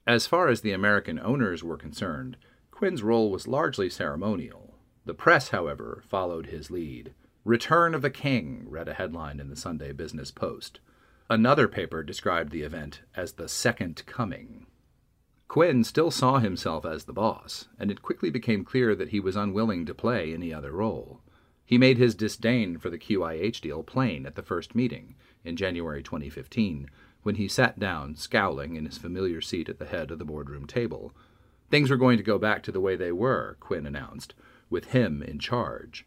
As 0.07 0.27
far 0.27 0.49
as 0.49 0.63
the 0.63 0.73
American 0.73 1.21
owners 1.21 1.63
were 1.63 1.77
concerned, 1.77 2.37
Quinn's 2.71 3.03
role 3.03 3.31
was 3.31 3.47
largely 3.47 3.91
ceremonial. 3.91 4.75
The 5.05 5.15
press, 5.15 5.51
however, 5.51 6.03
followed 6.09 6.47
his 6.47 6.71
lead. 6.71 7.13
Return 7.45 7.95
of 7.95 8.03
the 8.03 8.11
King, 8.11 8.65
read 8.67 8.89
a 8.89 8.95
headline 8.95 9.39
in 9.39 9.51
the 9.51 9.57
Sunday 9.57 9.93
Business 9.93 10.31
Post. 10.31 10.81
Another 11.29 11.69
paper 11.69 12.03
described 12.03 12.53
the 12.53 12.63
event 12.63 13.03
as 13.15 13.35
the 13.35 13.49
Second 13.49 14.03
Coming. 14.07 14.67
Quinn 15.51 15.83
still 15.83 16.13
saw 16.13 16.39
himself 16.39 16.87
as 16.87 17.07
the 17.07 17.13
boss, 17.13 17.67
and 17.77 17.91
it 17.91 18.03
quickly 18.03 18.31
became 18.31 18.65
clear 18.65 18.95
that 18.95 19.09
he 19.09 19.19
was 19.19 19.35
unwilling 19.35 19.85
to 19.85 19.93
play 19.93 20.33
any 20.33 20.55
other 20.55 20.71
role. 20.71 21.23
He 21.67 21.77
made 21.77 21.99
his 21.99 22.15
disdain 22.15 22.79
for 22.79 22.89
the 22.89 23.01
QIH 23.01 23.61
deal 23.61 23.83
plain 23.83 24.27
at 24.27 24.37
the 24.37 24.45
first 24.45 24.77
meeting, 24.77 25.17
in 25.45 25.57
January 25.57 26.05
2015, 26.05 26.89
when 27.25 27.35
he 27.35 27.49
sat 27.49 27.81
down, 27.81 28.15
scowling, 28.15 28.77
in 28.77 28.87
his 28.87 28.97
familiar 28.97 29.41
seat 29.41 29.69
at 29.69 29.81
the 29.81 29.87
head 29.87 30.13
of 30.13 30.21
the 30.21 30.25
boardroom 30.25 30.69
table. 30.69 31.13
Things 31.69 31.91
were 31.91 31.97
going 31.97 32.19
to 32.19 32.23
go 32.23 32.39
back 32.39 32.63
to 32.63 32.71
the 32.71 32.81
way 32.81 32.95
they 32.95 33.11
were, 33.11 33.57
Quinn 33.59 33.87
announced 33.87 34.35
with 34.71 34.93
him 34.93 35.21
in 35.21 35.41
charge. 35.41 36.07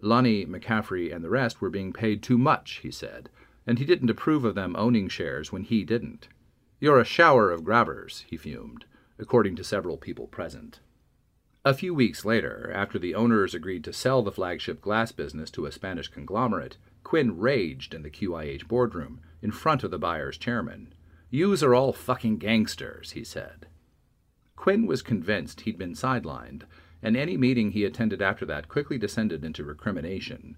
Lunney, 0.00 0.46
McCaffrey, 0.46 1.12
and 1.12 1.24
the 1.24 1.30
rest 1.30 1.60
were 1.60 1.68
being 1.68 1.92
paid 1.92 2.22
too 2.22 2.38
much, 2.38 2.78
he 2.84 2.92
said, 2.92 3.28
and 3.66 3.80
he 3.80 3.84
didn't 3.84 4.10
approve 4.10 4.44
of 4.44 4.54
them 4.54 4.76
owning 4.78 5.08
shares 5.08 5.50
when 5.50 5.64
he 5.64 5.82
didn't. 5.82 6.28
You're 6.80 7.00
a 7.00 7.04
shower 7.04 7.50
of 7.50 7.64
grabbers, 7.64 8.24
he 8.28 8.36
fumed, 8.36 8.84
according 9.18 9.56
to 9.56 9.64
several 9.64 9.96
people 9.96 10.26
present. 10.26 10.80
A 11.64 11.72
few 11.74 11.94
weeks 11.94 12.24
later, 12.24 12.70
after 12.74 12.98
the 12.98 13.14
owners 13.14 13.54
agreed 13.54 13.84
to 13.84 13.92
sell 13.92 14.22
the 14.22 14.32
flagship 14.32 14.80
glass 14.80 15.12
business 15.12 15.50
to 15.52 15.66
a 15.66 15.72
Spanish 15.72 16.08
conglomerate, 16.08 16.76
Quinn 17.02 17.38
raged 17.38 17.94
in 17.94 18.02
the 18.02 18.10
QIH 18.10 18.68
boardroom 18.68 19.20
in 19.40 19.50
front 19.50 19.82
of 19.82 19.90
the 19.90 19.98
buyer's 19.98 20.36
chairman. 20.36 20.92
Yous 21.30 21.62
are 21.62 21.74
all 21.74 21.92
fucking 21.92 22.38
gangsters, 22.38 23.12
he 23.12 23.24
said. 23.24 23.66
Quinn 24.56 24.86
was 24.86 25.02
convinced 25.02 25.62
he'd 25.62 25.78
been 25.78 25.94
sidelined 25.94 26.64
and 27.04 27.18
any 27.18 27.36
meeting 27.36 27.70
he 27.70 27.84
attended 27.84 28.22
after 28.22 28.46
that 28.46 28.66
quickly 28.66 28.96
descended 28.96 29.44
into 29.44 29.62
recrimination. 29.62 30.56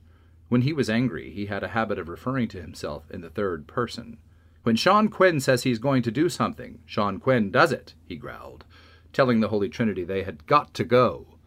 When 0.48 0.62
he 0.62 0.72
was 0.72 0.88
angry, 0.88 1.30
he 1.30 1.46
had 1.46 1.64
a 1.64 1.68
habit 1.68 1.98
of 1.98 2.08
referring 2.08 2.46
to 2.48 2.62
himself 2.62 3.10
in 3.10 3.20
the 3.20 3.28
third 3.28 3.66
person. 3.66 4.18
When 4.66 4.74
Sean 4.74 5.06
Quinn 5.06 5.38
says 5.38 5.62
he's 5.62 5.78
going 5.78 6.02
to 6.02 6.10
do 6.10 6.28
something, 6.28 6.80
Sean 6.86 7.20
Quinn 7.20 7.52
does 7.52 7.70
it, 7.70 7.94
he 8.04 8.16
growled, 8.16 8.64
telling 9.12 9.38
the 9.38 9.46
Holy 9.46 9.68
Trinity 9.68 10.02
they 10.02 10.24
had 10.24 10.44
got 10.48 10.74
to 10.74 10.82
go. 10.82 11.38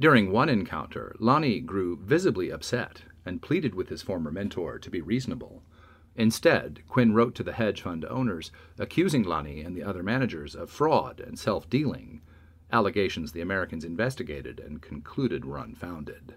During 0.00 0.32
one 0.32 0.48
encounter, 0.48 1.14
Lunney 1.20 1.60
grew 1.60 1.98
visibly 1.98 2.48
upset 2.48 3.02
and 3.26 3.42
pleaded 3.42 3.74
with 3.74 3.90
his 3.90 4.00
former 4.00 4.30
mentor 4.30 4.78
to 4.78 4.88
be 4.88 5.02
reasonable. 5.02 5.62
Instead, 6.16 6.80
Quinn 6.88 7.12
wrote 7.12 7.34
to 7.34 7.42
the 7.42 7.52
hedge 7.52 7.82
fund 7.82 8.06
owners, 8.06 8.50
accusing 8.78 9.26
Lunney 9.26 9.62
and 9.62 9.76
the 9.76 9.84
other 9.84 10.02
managers 10.02 10.54
of 10.54 10.70
fraud 10.70 11.20
and 11.20 11.38
self 11.38 11.68
dealing 11.68 12.22
allegations 12.72 13.32
the 13.32 13.42
Americans 13.42 13.84
investigated 13.84 14.58
and 14.58 14.80
concluded 14.80 15.44
were 15.44 15.58
unfounded. 15.58 16.36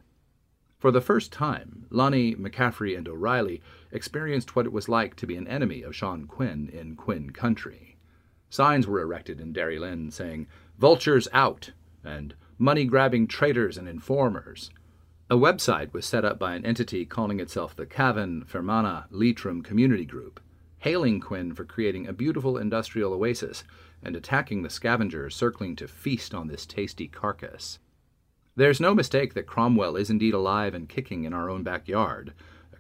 For 0.78 0.92
the 0.92 1.00
first 1.00 1.32
time, 1.32 1.86
Lunney, 1.90 2.36
McCaffrey, 2.36 2.98
and 2.98 3.08
O'Reilly 3.08 3.62
experienced 3.92 4.56
what 4.56 4.66
it 4.66 4.72
was 4.72 4.90
like 4.90 5.16
to 5.16 5.28
be 5.28 5.36
an 5.36 5.48
enemy 5.48 5.82
of 5.82 5.96
Sean 5.96 6.26
Quinn 6.26 6.70
in 6.74 6.96
Quinn 6.96 7.30
country. 7.32 7.98
Signs 8.50 8.88
were 8.88 9.02
erected 9.02 9.42
in 9.42 9.54
Derrylin 9.54 10.12
saying, 10.12 10.48
Vultures 10.78 11.28
out! 11.34 11.72
and 12.04 12.36
money 12.58 12.86
grabbing 12.86 13.28
traitors 13.28 13.78
and 13.78 13.88
informers. 13.88 14.72
A 15.30 15.36
website 15.36 15.92
was 15.92 16.06
set 16.06 16.24
up 16.24 16.40
by 16.40 16.56
an 16.56 16.66
entity 16.66 17.06
calling 17.06 17.40
itself 17.40 17.76
the 17.76 17.86
Cavan 17.86 18.46
Fermanagh 18.46 19.08
Leitrim 19.12 19.62
Community 19.62 20.06
Group, 20.06 20.40
hailing 20.80 21.20
Quinn 21.20 21.54
for 21.54 21.66
creating 21.66 22.08
a 22.08 22.14
beautiful 22.14 22.58
industrial 22.58 23.14
oasis 23.14 23.64
and 24.02 24.16
attacking 24.16 24.64
the 24.64 24.70
scavengers 24.70 25.36
circling 25.36 25.76
to 25.76 25.88
feast 25.88 26.34
on 26.34 26.48
this 26.48 26.66
tasty 26.66 27.08
carcass. 27.08 27.80
There's 28.56 28.80
no 28.80 28.96
mistake 28.96 29.34
that 29.34 29.48
Cromwell 29.48 29.98
is 29.98 30.10
indeed 30.10 30.34
alive 30.34 30.74
and 30.74 30.88
kicking 30.88 31.26
in 31.26 31.34
our 31.34 31.50
own 31.50 31.64
backyard, 31.64 32.34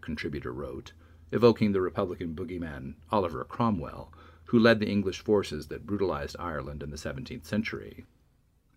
contributor 0.08 0.54
wrote, 0.54 0.94
evoking 1.34 1.74
the 1.74 1.82
Republican 1.82 2.34
boogeyman 2.34 2.96
Oliver 3.12 3.44
Cromwell, 3.44 4.14
who 4.46 4.58
led 4.58 4.80
the 4.80 4.88
English 4.88 5.20
forces 5.20 5.68
that 5.68 5.86
brutalized 5.86 6.38
Ireland 6.40 6.82
in 6.82 6.92
the 6.92 6.96
17th 6.96 7.44
century. 7.44 8.06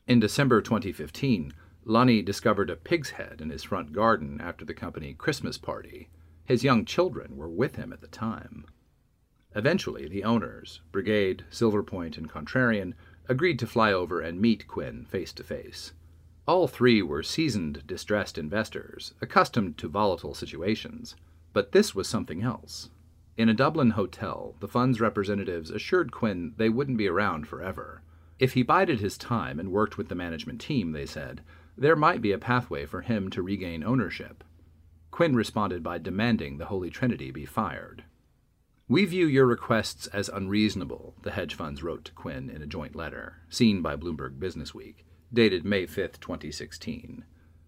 In 0.09 0.19
December 0.19 0.61
2015, 0.61 1.53
Lunney 1.87 2.25
discovered 2.25 2.69
a 2.69 2.75
pig's 2.75 3.11
head 3.11 3.41
in 3.41 3.51
his 3.51 3.63
front 3.63 3.93
garden 3.93 4.41
after 4.41 4.65
the 4.65 4.75
company 4.75 5.15
Christmas 5.15 5.57
party. 5.57 6.09
His 6.45 6.65
young 6.65 6.85
children 6.85 7.37
were 7.37 7.49
with 7.49 7.77
him 7.77 7.93
at 7.93 8.01
the 8.01 8.09
time. 8.09 8.67
Eventually, 9.55 10.09
the 10.09 10.25
owners, 10.25 10.81
Brigade, 10.91 11.45
Silverpoint, 11.49 12.19
and 12.19 12.29
Contrarian, 12.29 12.95
agreed 13.29 13.61
to 13.61 13.69
fly 13.69 13.93
over 13.93 14.21
and 14.21 14.41
meet 14.41 14.67
Quinn 14.67 15.05
face 15.05 15.33
to 15.35 15.45
face. 15.45 15.93
All 16.51 16.67
three 16.67 17.01
were 17.01 17.23
seasoned, 17.23 17.87
distressed 17.87 18.37
investors, 18.37 19.15
accustomed 19.23 19.79
to 19.79 19.89
volatile 19.89 20.35
situations. 20.35 21.15
But 21.53 21.71
this 21.71 21.95
was 21.95 22.09
something 22.09 22.43
else. 22.43 22.91
In 23.37 23.49
a 23.49 23.55
Dublin 23.55 23.91
hotel, 23.91 24.57
the 24.59 24.67
fund's 24.67 25.01
representatives 25.01 25.71
assured 25.71 26.11
Quinn 26.11 26.55
they 26.57 26.69
wouldn't 26.69 26.99
be 26.99 27.07
around 27.07 27.47
forever. 27.47 28.03
If 28.41 28.55
he 28.55 28.65
bided 28.65 28.99
his 28.99 29.17
time 29.17 29.61
and 29.61 29.71
worked 29.71 29.97
with 29.97 30.09
the 30.09 30.17
management 30.17 30.61
team, 30.61 30.91
they 30.91 31.07
said, 31.07 31.43
there 31.79 31.95
might 31.95 32.21
be 32.21 32.33
a 32.33 32.37
pathway 32.37 32.85
for 32.85 33.03
him 33.03 33.31
to 33.31 33.43
regain 33.43 33.85
ownership. 33.85 34.43
Quinn 35.13 35.37
responded 35.37 35.85
by 35.85 35.99
demanding 35.99 36.59
the 36.59 36.67
Holy 36.67 36.91
Trinity 36.91 37.31
be 37.31 37.47
fired. 37.47 38.03
We 38.89 39.05
view 39.05 39.29
your 39.29 39.47
requests 39.47 40.09
as 40.09 40.29
unreasonable, 40.29 41.15
the 41.23 41.31
hedge 41.31 41.55
funds 41.55 41.85
wrote 41.85 42.05
to 42.07 42.13
Quinn 42.13 42.51
in 42.51 42.61
a 42.61 42.67
joint 42.67 42.97
letter, 42.97 43.37
seen 43.49 43.83
by 43.83 43.95
Bloomberg 43.95 44.41
Businessweek, 44.41 45.05
dated 45.33 45.65
May 45.65 45.87
5, 45.87 46.21
2016. 46.21 47.25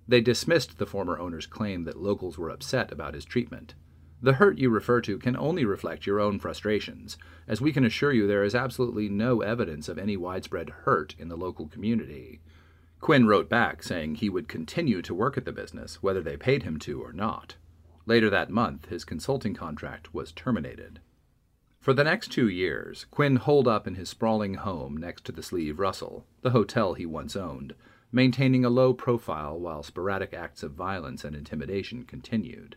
They 0.08 0.20
dismissed 0.20 0.78
the 0.78 0.86
former 0.86 1.18
owner's 1.18 1.46
claim 1.46 1.84
that 1.84 2.00
locals 2.00 2.36
were 2.36 2.50
upset 2.50 2.90
about 2.90 3.14
his 3.14 3.24
treatment. 3.24 3.74
The 4.20 4.34
hurt 4.34 4.58
you 4.58 4.70
refer 4.70 5.00
to 5.02 5.18
can 5.18 5.36
only 5.36 5.64
reflect 5.64 6.06
your 6.06 6.20
own 6.20 6.38
frustrations, 6.38 7.18
as 7.48 7.60
we 7.60 7.72
can 7.72 7.84
assure 7.84 8.12
you 8.12 8.26
there 8.26 8.44
is 8.44 8.54
absolutely 8.54 9.08
no 9.08 9.40
evidence 9.40 9.88
of 9.88 9.98
any 9.98 10.16
widespread 10.16 10.70
hurt 10.70 11.14
in 11.18 11.28
the 11.28 11.36
local 11.36 11.66
community. 11.66 12.40
Quinn 13.00 13.26
wrote 13.26 13.48
back 13.48 13.82
saying 13.82 14.14
he 14.14 14.28
would 14.28 14.46
continue 14.46 15.02
to 15.02 15.14
work 15.14 15.36
at 15.36 15.44
the 15.44 15.50
business, 15.52 16.02
whether 16.02 16.22
they 16.22 16.36
paid 16.36 16.62
him 16.62 16.78
to 16.78 17.02
or 17.02 17.12
not. 17.12 17.56
Later 18.06 18.30
that 18.30 18.50
month, 18.50 18.86
his 18.86 19.04
consulting 19.04 19.54
contract 19.54 20.14
was 20.14 20.30
terminated. 20.30 21.00
For 21.82 21.92
the 21.92 22.04
next 22.04 22.30
two 22.30 22.48
years, 22.48 23.06
Quinn 23.10 23.34
holed 23.34 23.66
up 23.66 23.88
in 23.88 23.96
his 23.96 24.08
sprawling 24.08 24.54
home 24.54 24.96
next 24.96 25.24
to 25.24 25.32
the 25.32 25.42
Slieve 25.42 25.80
Russell, 25.80 26.24
the 26.42 26.50
hotel 26.50 26.94
he 26.94 27.04
once 27.04 27.34
owned, 27.34 27.74
maintaining 28.12 28.64
a 28.64 28.70
low 28.70 28.94
profile 28.94 29.58
while 29.58 29.82
sporadic 29.82 30.32
acts 30.32 30.62
of 30.62 30.74
violence 30.74 31.24
and 31.24 31.34
intimidation 31.34 32.04
continued. 32.04 32.76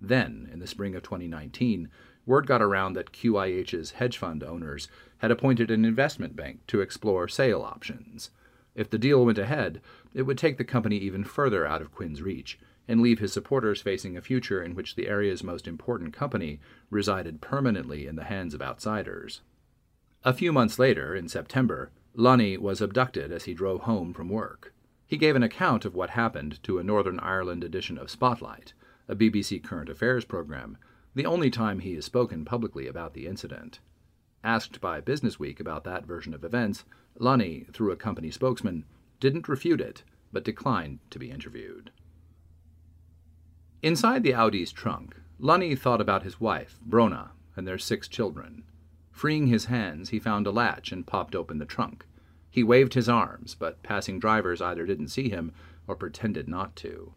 Then, 0.00 0.48
in 0.50 0.60
the 0.60 0.66
spring 0.66 0.94
of 0.94 1.02
2019, 1.02 1.90
word 2.24 2.46
got 2.46 2.62
around 2.62 2.94
that 2.94 3.12
QIH's 3.12 3.90
hedge 3.90 4.16
fund 4.16 4.42
owners 4.42 4.88
had 5.18 5.30
appointed 5.30 5.70
an 5.70 5.84
investment 5.84 6.34
bank 6.34 6.66
to 6.68 6.80
explore 6.80 7.28
sale 7.28 7.60
options. 7.60 8.30
If 8.74 8.88
the 8.88 8.96
deal 8.96 9.26
went 9.26 9.36
ahead, 9.36 9.82
it 10.14 10.22
would 10.22 10.38
take 10.38 10.56
the 10.56 10.64
company 10.64 10.96
even 10.96 11.22
further 11.22 11.66
out 11.66 11.82
of 11.82 11.92
Quinn's 11.92 12.22
reach 12.22 12.58
and 12.88 13.02
leave 13.02 13.18
his 13.18 13.32
supporters 13.32 13.82
facing 13.82 14.16
a 14.16 14.22
future 14.22 14.62
in 14.62 14.74
which 14.74 14.96
the 14.96 15.06
area's 15.06 15.44
most 15.44 15.68
important 15.68 16.12
company 16.12 16.58
resided 16.90 17.40
permanently 17.40 18.06
in 18.06 18.16
the 18.16 18.24
hands 18.24 18.54
of 18.54 18.62
outsiders. 18.62 19.42
A 20.24 20.32
few 20.32 20.52
months 20.52 20.78
later, 20.78 21.14
in 21.14 21.28
September, 21.28 21.92
Lunney 22.16 22.58
was 22.58 22.80
abducted 22.80 23.30
as 23.30 23.44
he 23.44 23.54
drove 23.54 23.82
home 23.82 24.12
from 24.12 24.28
work. 24.28 24.72
He 25.06 25.16
gave 25.16 25.36
an 25.36 25.42
account 25.42 25.84
of 25.84 25.94
what 25.94 26.10
happened 26.10 26.62
to 26.64 26.78
a 26.78 26.82
Northern 26.82 27.20
Ireland 27.20 27.62
edition 27.62 27.98
of 27.98 28.10
Spotlight, 28.10 28.72
a 29.06 29.14
BBC 29.14 29.62
current 29.62 29.88
affairs 29.88 30.24
program, 30.24 30.76
the 31.14 31.26
only 31.26 31.50
time 31.50 31.80
he 31.80 31.94
has 31.94 32.04
spoken 32.04 32.44
publicly 32.44 32.86
about 32.86 33.14
the 33.14 33.26
incident. 33.26 33.80
Asked 34.42 34.80
by 34.80 35.00
Businessweek 35.00 35.60
about 35.60 35.84
that 35.84 36.06
version 36.06 36.34
of 36.34 36.44
events, 36.44 36.84
Lunney, 37.18 37.72
through 37.72 37.90
a 37.90 37.96
company 37.96 38.30
spokesman, 38.30 38.84
didn't 39.20 39.48
refute 39.48 39.80
it, 39.80 40.02
but 40.32 40.44
declined 40.44 40.98
to 41.10 41.18
be 41.18 41.30
interviewed. 41.30 41.90
Inside 43.80 44.24
the 44.24 44.34
Audi's 44.34 44.72
trunk, 44.72 45.14
Lunney 45.40 45.78
thought 45.78 46.00
about 46.00 46.24
his 46.24 46.40
wife, 46.40 46.80
Bronagh, 46.84 47.30
and 47.54 47.66
their 47.66 47.78
six 47.78 48.08
children. 48.08 48.64
Freeing 49.12 49.46
his 49.46 49.66
hands, 49.66 50.08
he 50.08 50.18
found 50.18 50.48
a 50.48 50.50
latch 50.50 50.90
and 50.90 51.06
popped 51.06 51.36
open 51.36 51.58
the 51.58 51.64
trunk. 51.64 52.04
He 52.50 52.64
waved 52.64 52.94
his 52.94 53.08
arms, 53.08 53.54
but 53.54 53.82
passing 53.84 54.18
drivers 54.18 54.60
either 54.60 54.84
didn't 54.84 55.08
see 55.08 55.28
him 55.28 55.52
or 55.86 55.94
pretended 55.94 56.48
not 56.48 56.74
to. 56.76 57.14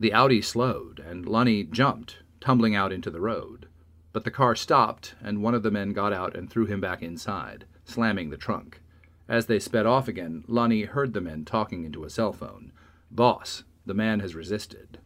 The 0.00 0.12
Audi 0.12 0.42
slowed, 0.42 0.98
and 0.98 1.24
Lunney 1.24 1.70
jumped, 1.70 2.16
tumbling 2.40 2.74
out 2.74 2.92
into 2.92 3.10
the 3.10 3.20
road. 3.20 3.68
But 4.12 4.24
the 4.24 4.30
car 4.32 4.56
stopped, 4.56 5.14
and 5.22 5.40
one 5.40 5.54
of 5.54 5.62
the 5.62 5.70
men 5.70 5.92
got 5.92 6.12
out 6.12 6.34
and 6.34 6.50
threw 6.50 6.66
him 6.66 6.80
back 6.80 7.00
inside, 7.00 7.64
slamming 7.84 8.30
the 8.30 8.36
trunk. 8.36 8.80
As 9.28 9.46
they 9.46 9.60
sped 9.60 9.86
off 9.86 10.08
again, 10.08 10.42
Lunney 10.48 10.88
heard 10.88 11.12
the 11.12 11.20
men 11.20 11.44
talking 11.44 11.84
into 11.84 12.02
a 12.02 12.10
cell 12.10 12.32
phone. 12.32 12.72
Boss, 13.08 13.62
the 13.84 13.94
man 13.94 14.18
has 14.18 14.34
resisted. 14.34 14.98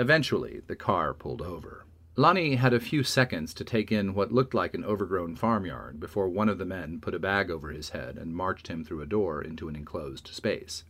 Eventually, 0.00 0.62
the 0.66 0.76
car 0.76 1.12
pulled 1.12 1.42
over. 1.42 1.84
Lunney 2.16 2.56
had 2.56 2.72
a 2.72 2.80
few 2.80 3.02
seconds 3.02 3.52
to 3.52 3.64
take 3.64 3.92
in 3.92 4.14
what 4.14 4.32
looked 4.32 4.54
like 4.54 4.72
an 4.72 4.82
overgrown 4.82 5.36
farmyard 5.36 6.00
before 6.00 6.26
one 6.26 6.48
of 6.48 6.56
the 6.56 6.64
men 6.64 7.00
put 7.02 7.14
a 7.14 7.18
bag 7.18 7.50
over 7.50 7.68
his 7.68 7.90
head 7.90 8.16
and 8.16 8.34
marched 8.34 8.68
him 8.68 8.82
through 8.82 9.02
a 9.02 9.06
door 9.06 9.42
into 9.42 9.68
an 9.68 9.76
enclosed 9.76 10.28
space. 10.28 10.84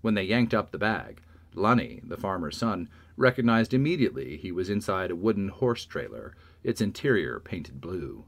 When 0.00 0.14
they 0.14 0.24
yanked 0.24 0.54
up 0.54 0.72
the 0.72 0.78
bag, 0.78 1.22
Lunney, 1.54 2.00
the 2.08 2.16
farmer's 2.16 2.56
son, 2.56 2.88
recognized 3.16 3.72
immediately 3.72 4.36
he 4.36 4.50
was 4.50 4.68
inside 4.68 5.12
a 5.12 5.16
wooden 5.16 5.50
horse 5.50 5.84
trailer, 5.84 6.34
its 6.64 6.80
interior 6.80 7.38
painted 7.38 7.80
blue. 7.80 8.24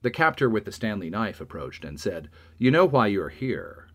The 0.00 0.10
captor 0.10 0.48
with 0.48 0.64
the 0.64 0.72
Stanley 0.72 1.10
knife 1.10 1.42
approached 1.42 1.84
and 1.84 2.00
said, 2.00 2.30
You 2.56 2.70
know 2.70 2.86
why 2.86 3.08
you're 3.08 3.28
here. 3.28 3.88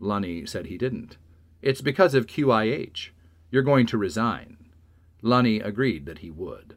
Lunney 0.00 0.48
said 0.48 0.66
he 0.66 0.76
didn't. 0.76 1.18
It's 1.62 1.82
because 1.82 2.14
of 2.14 2.26
QIH. 2.26 3.10
You're 3.52 3.62
going 3.62 3.86
to 3.86 3.96
resign. 3.96 4.56
Lunney 5.24 5.64
agreed 5.64 6.04
that 6.04 6.18
he 6.18 6.30
would. 6.30 6.76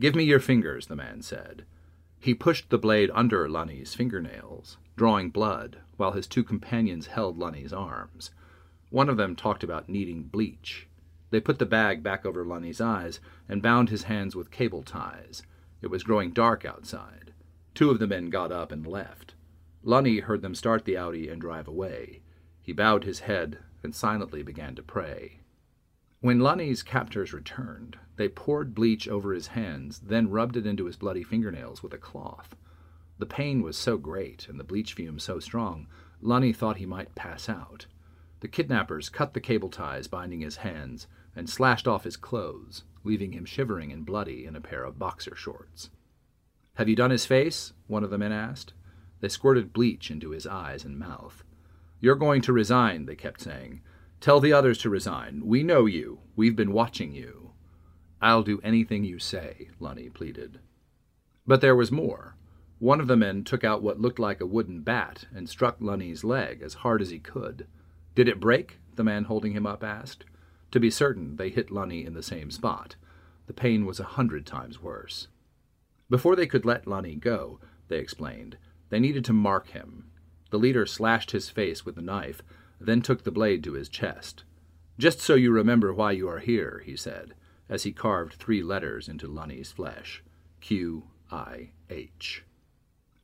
Give 0.00 0.16
me 0.16 0.24
your 0.24 0.40
fingers, 0.40 0.88
the 0.88 0.96
man 0.96 1.22
said. 1.22 1.64
He 2.18 2.34
pushed 2.34 2.68
the 2.68 2.78
blade 2.78 3.10
under 3.14 3.48
Lunney's 3.48 3.94
fingernails, 3.94 4.78
drawing 4.96 5.30
blood, 5.30 5.78
while 5.96 6.10
his 6.10 6.26
two 6.26 6.42
companions 6.42 7.06
held 7.06 7.38
Lunney's 7.38 7.72
arms. 7.72 8.32
One 8.90 9.08
of 9.08 9.16
them 9.16 9.36
talked 9.36 9.62
about 9.62 9.88
needing 9.88 10.24
bleach. 10.24 10.88
They 11.30 11.40
put 11.40 11.60
the 11.60 11.66
bag 11.66 12.02
back 12.02 12.26
over 12.26 12.44
Lunney's 12.44 12.80
eyes 12.80 13.20
and 13.48 13.62
bound 13.62 13.90
his 13.90 14.04
hands 14.04 14.34
with 14.34 14.50
cable 14.50 14.82
ties. 14.82 15.44
It 15.80 15.88
was 15.88 16.02
growing 16.02 16.32
dark 16.32 16.64
outside. 16.64 17.32
Two 17.74 17.90
of 17.90 18.00
the 18.00 18.08
men 18.08 18.28
got 18.28 18.50
up 18.50 18.72
and 18.72 18.84
left. 18.84 19.34
Lunney 19.84 20.22
heard 20.22 20.42
them 20.42 20.56
start 20.56 20.84
the 20.84 20.96
Audi 20.96 21.28
and 21.28 21.40
drive 21.40 21.68
away. 21.68 22.22
He 22.60 22.72
bowed 22.72 23.04
his 23.04 23.20
head 23.20 23.58
and 23.84 23.94
silently 23.94 24.42
began 24.42 24.74
to 24.74 24.82
pray. 24.82 25.40
When 26.24 26.38
Lunney's 26.38 26.82
captors 26.82 27.34
returned, 27.34 27.98
they 28.16 28.30
poured 28.30 28.74
bleach 28.74 29.06
over 29.06 29.34
his 29.34 29.48
hands, 29.48 29.98
then 29.98 30.30
rubbed 30.30 30.56
it 30.56 30.64
into 30.64 30.86
his 30.86 30.96
bloody 30.96 31.22
fingernails 31.22 31.82
with 31.82 31.92
a 31.92 31.98
cloth. 31.98 32.56
The 33.18 33.26
pain 33.26 33.60
was 33.60 33.76
so 33.76 33.98
great 33.98 34.48
and 34.48 34.58
the 34.58 34.64
bleach 34.64 34.94
fumes 34.94 35.22
so 35.22 35.38
strong, 35.38 35.86
Lunney 36.22 36.56
thought 36.56 36.78
he 36.78 36.86
might 36.86 37.14
pass 37.14 37.46
out. 37.50 37.84
The 38.40 38.48
kidnappers 38.48 39.10
cut 39.10 39.34
the 39.34 39.40
cable 39.40 39.68
ties 39.68 40.08
binding 40.08 40.40
his 40.40 40.56
hands 40.56 41.08
and 41.36 41.46
slashed 41.46 41.86
off 41.86 42.04
his 42.04 42.16
clothes, 42.16 42.84
leaving 43.04 43.32
him 43.32 43.44
shivering 43.44 43.92
and 43.92 44.06
bloody 44.06 44.46
in 44.46 44.56
a 44.56 44.62
pair 44.62 44.84
of 44.84 44.98
boxer 44.98 45.36
shorts. 45.36 45.90
Have 46.76 46.88
you 46.88 46.96
done 46.96 47.10
his 47.10 47.26
face? 47.26 47.74
one 47.86 48.02
of 48.02 48.08
the 48.08 48.16
men 48.16 48.32
asked. 48.32 48.72
They 49.20 49.28
squirted 49.28 49.74
bleach 49.74 50.10
into 50.10 50.30
his 50.30 50.46
eyes 50.46 50.86
and 50.86 50.98
mouth. 50.98 51.44
You're 52.00 52.14
going 52.14 52.40
to 52.40 52.52
resign, 52.54 53.04
they 53.04 53.14
kept 53.14 53.42
saying. 53.42 53.82
Tell 54.24 54.40
the 54.40 54.54
others 54.54 54.78
to 54.78 54.88
resign. 54.88 55.42
We 55.44 55.62
know 55.62 55.84
you. 55.84 56.20
We've 56.34 56.56
been 56.56 56.72
watching 56.72 57.14
you. 57.14 57.50
I'll 58.22 58.42
do 58.42 58.58
anything 58.64 59.04
you 59.04 59.18
say, 59.18 59.68
Lunney 59.78 60.10
pleaded. 60.10 60.60
But 61.46 61.60
there 61.60 61.76
was 61.76 61.92
more. 61.92 62.34
One 62.78 63.00
of 63.00 63.06
the 63.06 63.18
men 63.18 63.44
took 63.44 63.64
out 63.64 63.82
what 63.82 64.00
looked 64.00 64.18
like 64.18 64.40
a 64.40 64.46
wooden 64.46 64.80
bat 64.80 65.26
and 65.34 65.46
struck 65.46 65.78
Lunney's 65.78 66.24
leg 66.24 66.62
as 66.62 66.72
hard 66.72 67.02
as 67.02 67.10
he 67.10 67.18
could. 67.18 67.66
Did 68.14 68.26
it 68.26 68.40
break? 68.40 68.78
the 68.96 69.04
man 69.04 69.24
holding 69.24 69.52
him 69.52 69.66
up 69.66 69.84
asked. 69.84 70.24
To 70.70 70.80
be 70.80 70.88
certain, 70.88 71.36
they 71.36 71.50
hit 71.50 71.68
Lunney 71.68 72.06
in 72.06 72.14
the 72.14 72.22
same 72.22 72.50
spot. 72.50 72.96
The 73.46 73.52
pain 73.52 73.84
was 73.84 74.00
a 74.00 74.04
hundred 74.04 74.46
times 74.46 74.80
worse. 74.80 75.28
Before 76.08 76.34
they 76.34 76.46
could 76.46 76.64
let 76.64 76.86
Lunney 76.86 77.20
go, 77.20 77.60
they 77.88 77.98
explained, 77.98 78.56
they 78.88 79.00
needed 79.00 79.26
to 79.26 79.34
mark 79.34 79.72
him. 79.72 80.06
The 80.48 80.58
leader 80.58 80.86
slashed 80.86 81.32
his 81.32 81.50
face 81.50 81.84
with 81.84 81.96
the 81.96 82.00
knife, 82.00 82.40
then 82.86 83.02
took 83.02 83.24
the 83.24 83.30
blade 83.30 83.64
to 83.64 83.72
his 83.72 83.88
chest. 83.88 84.44
Just 84.98 85.20
so 85.20 85.34
you 85.34 85.50
remember 85.50 85.92
why 85.92 86.12
you 86.12 86.28
are 86.28 86.38
here, 86.38 86.82
he 86.84 86.96
said, 86.96 87.34
as 87.68 87.82
he 87.82 87.92
carved 87.92 88.34
three 88.34 88.62
letters 88.62 89.08
into 89.08 89.28
Lunney's 89.28 89.72
flesh 89.72 90.22
Q 90.60 91.04
I 91.30 91.70
H. 91.90 92.44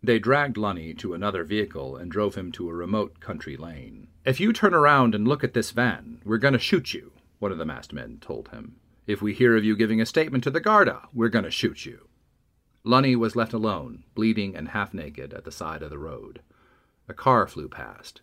They 0.02 0.18
dragged 0.18 0.56
Lunney 0.56 0.96
to 0.98 1.14
another 1.14 1.44
vehicle 1.44 1.96
and 1.96 2.10
drove 2.10 2.34
him 2.34 2.50
to 2.52 2.68
a 2.68 2.74
remote 2.74 3.20
country 3.20 3.56
lane. 3.56 4.08
If 4.24 4.40
you 4.40 4.52
turn 4.52 4.74
around 4.74 5.14
and 5.14 5.28
look 5.28 5.44
at 5.44 5.54
this 5.54 5.70
van, 5.70 6.20
we're 6.24 6.38
going 6.38 6.54
to 6.54 6.58
shoot 6.58 6.94
you, 6.94 7.12
one 7.38 7.52
of 7.52 7.58
the 7.58 7.66
masked 7.66 7.92
men 7.92 8.18
told 8.20 8.48
him. 8.48 8.76
If 9.06 9.20
we 9.20 9.34
hear 9.34 9.56
of 9.56 9.64
you 9.64 9.76
giving 9.76 10.00
a 10.00 10.06
statement 10.06 10.44
to 10.44 10.50
the 10.50 10.60
Garda, 10.60 11.08
we're 11.12 11.28
going 11.28 11.44
to 11.44 11.50
shoot 11.50 11.84
you. 11.84 12.08
Lunney 12.84 13.14
was 13.14 13.36
left 13.36 13.52
alone, 13.52 14.04
bleeding 14.14 14.56
and 14.56 14.68
half 14.68 14.94
naked, 14.94 15.34
at 15.34 15.44
the 15.44 15.52
side 15.52 15.82
of 15.82 15.90
the 15.90 15.98
road. 15.98 16.40
A 17.08 17.14
car 17.14 17.46
flew 17.46 17.68
past. 17.68 18.22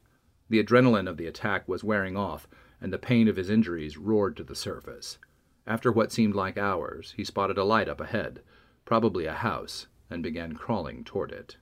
The 0.49 0.63
adrenaline 0.63 1.09
of 1.09 1.17
the 1.17 1.27
attack 1.27 1.67
was 1.67 1.83
wearing 1.83 2.15
off, 2.15 2.47
and 2.79 2.93
the 2.93 2.97
pain 2.97 3.27
of 3.27 3.35
his 3.35 3.49
injuries 3.49 3.97
roared 3.97 4.37
to 4.37 4.43
the 4.43 4.55
surface. 4.55 5.17
After 5.65 5.91
what 5.91 6.11
seemed 6.11 6.35
like 6.35 6.57
hours, 6.57 7.13
he 7.17 7.25
spotted 7.25 7.57
a 7.57 7.63
light 7.63 7.89
up 7.89 7.99
ahead, 7.99 8.41
probably 8.85 9.25
a 9.25 9.33
house, 9.33 9.87
and 10.09 10.23
began 10.23 10.53
crawling 10.53 11.03
toward 11.03 11.31
it. 11.31 11.57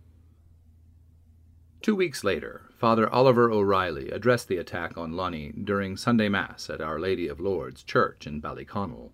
Two 1.81 1.95
weeks 1.95 2.23
later, 2.23 2.69
Father 2.77 3.09
Oliver 3.09 3.51
O'Reilly 3.51 4.09
addressed 4.09 4.47
the 4.47 4.57
attack 4.57 4.97
on 4.97 5.13
Lunney 5.13 5.65
during 5.65 5.97
Sunday 5.97 6.29
Mass 6.29 6.69
at 6.69 6.81
Our 6.81 6.99
Lady 6.99 7.27
of 7.27 7.39
Lourdes 7.39 7.83
Church 7.83 8.27
in 8.27 8.41
Ballyconnell. 8.41 9.11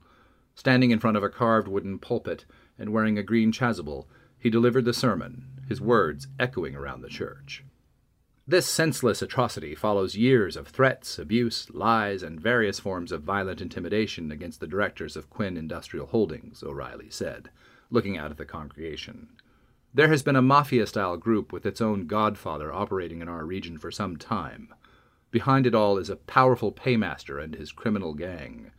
Standing 0.56 0.92
in 0.92 1.00
front 1.00 1.18
of 1.18 1.24
a 1.24 1.30
carved 1.30 1.68
wooden 1.68 2.00
pulpit 2.00 2.46
and 2.78 2.92
wearing 2.92 3.18
a 3.18 3.24
green 3.24 3.52
chasuble, 3.52 4.08
he 4.38 4.50
delivered 4.50 4.86
the 4.86 4.94
sermon, 4.94 5.46
his 5.68 5.80
words 5.80 6.28
echoing 6.40 6.76
around 6.76 7.02
the 7.02 7.10
church. 7.10 7.64
This 8.52 8.68
senseless 8.68 9.22
atrocity 9.22 9.76
follows 9.76 10.18
years 10.18 10.58
of 10.58 10.68
threats, 10.68 11.18
abuse, 11.18 11.70
lies, 11.70 12.22
and 12.22 12.38
various 12.38 12.82
forms 12.82 13.14
of 13.14 13.24
violent 13.24 13.62
intimidation 13.62 14.30
against 14.30 14.60
the 14.60 14.68
directors 14.68 15.16
of 15.16 15.30
Quinn 15.30 15.56
Industrial 15.56 16.06
Holdings, 16.06 16.62
O'Reilly 16.62 17.10
said, 17.10 17.50
looking 17.90 18.18
out 18.18 18.30
at 18.30 18.36
the 18.36 18.44
congregation. 18.44 19.30
There 19.94 20.10
has 20.10 20.22
been 20.22 20.36
a 20.36 20.42
mafia 20.42 20.86
style 20.86 21.16
group 21.16 21.54
with 21.54 21.66
its 21.66 21.80
own 21.80 22.08
godfather 22.08 22.74
operating 22.74 23.22
in 23.22 23.30
our 23.30 23.46
region 23.46 23.78
for 23.78 23.90
some 23.90 24.18
time. 24.18 24.74
Behind 25.32 25.66
it 25.66 25.74
all 25.74 25.98
is 25.98 26.10
a 26.10 26.18
powerful 26.18 26.74
paymaster 26.74 27.40
and 27.40 27.56
his 27.56 27.72
criminal 27.72 28.14
gang. 28.14 28.72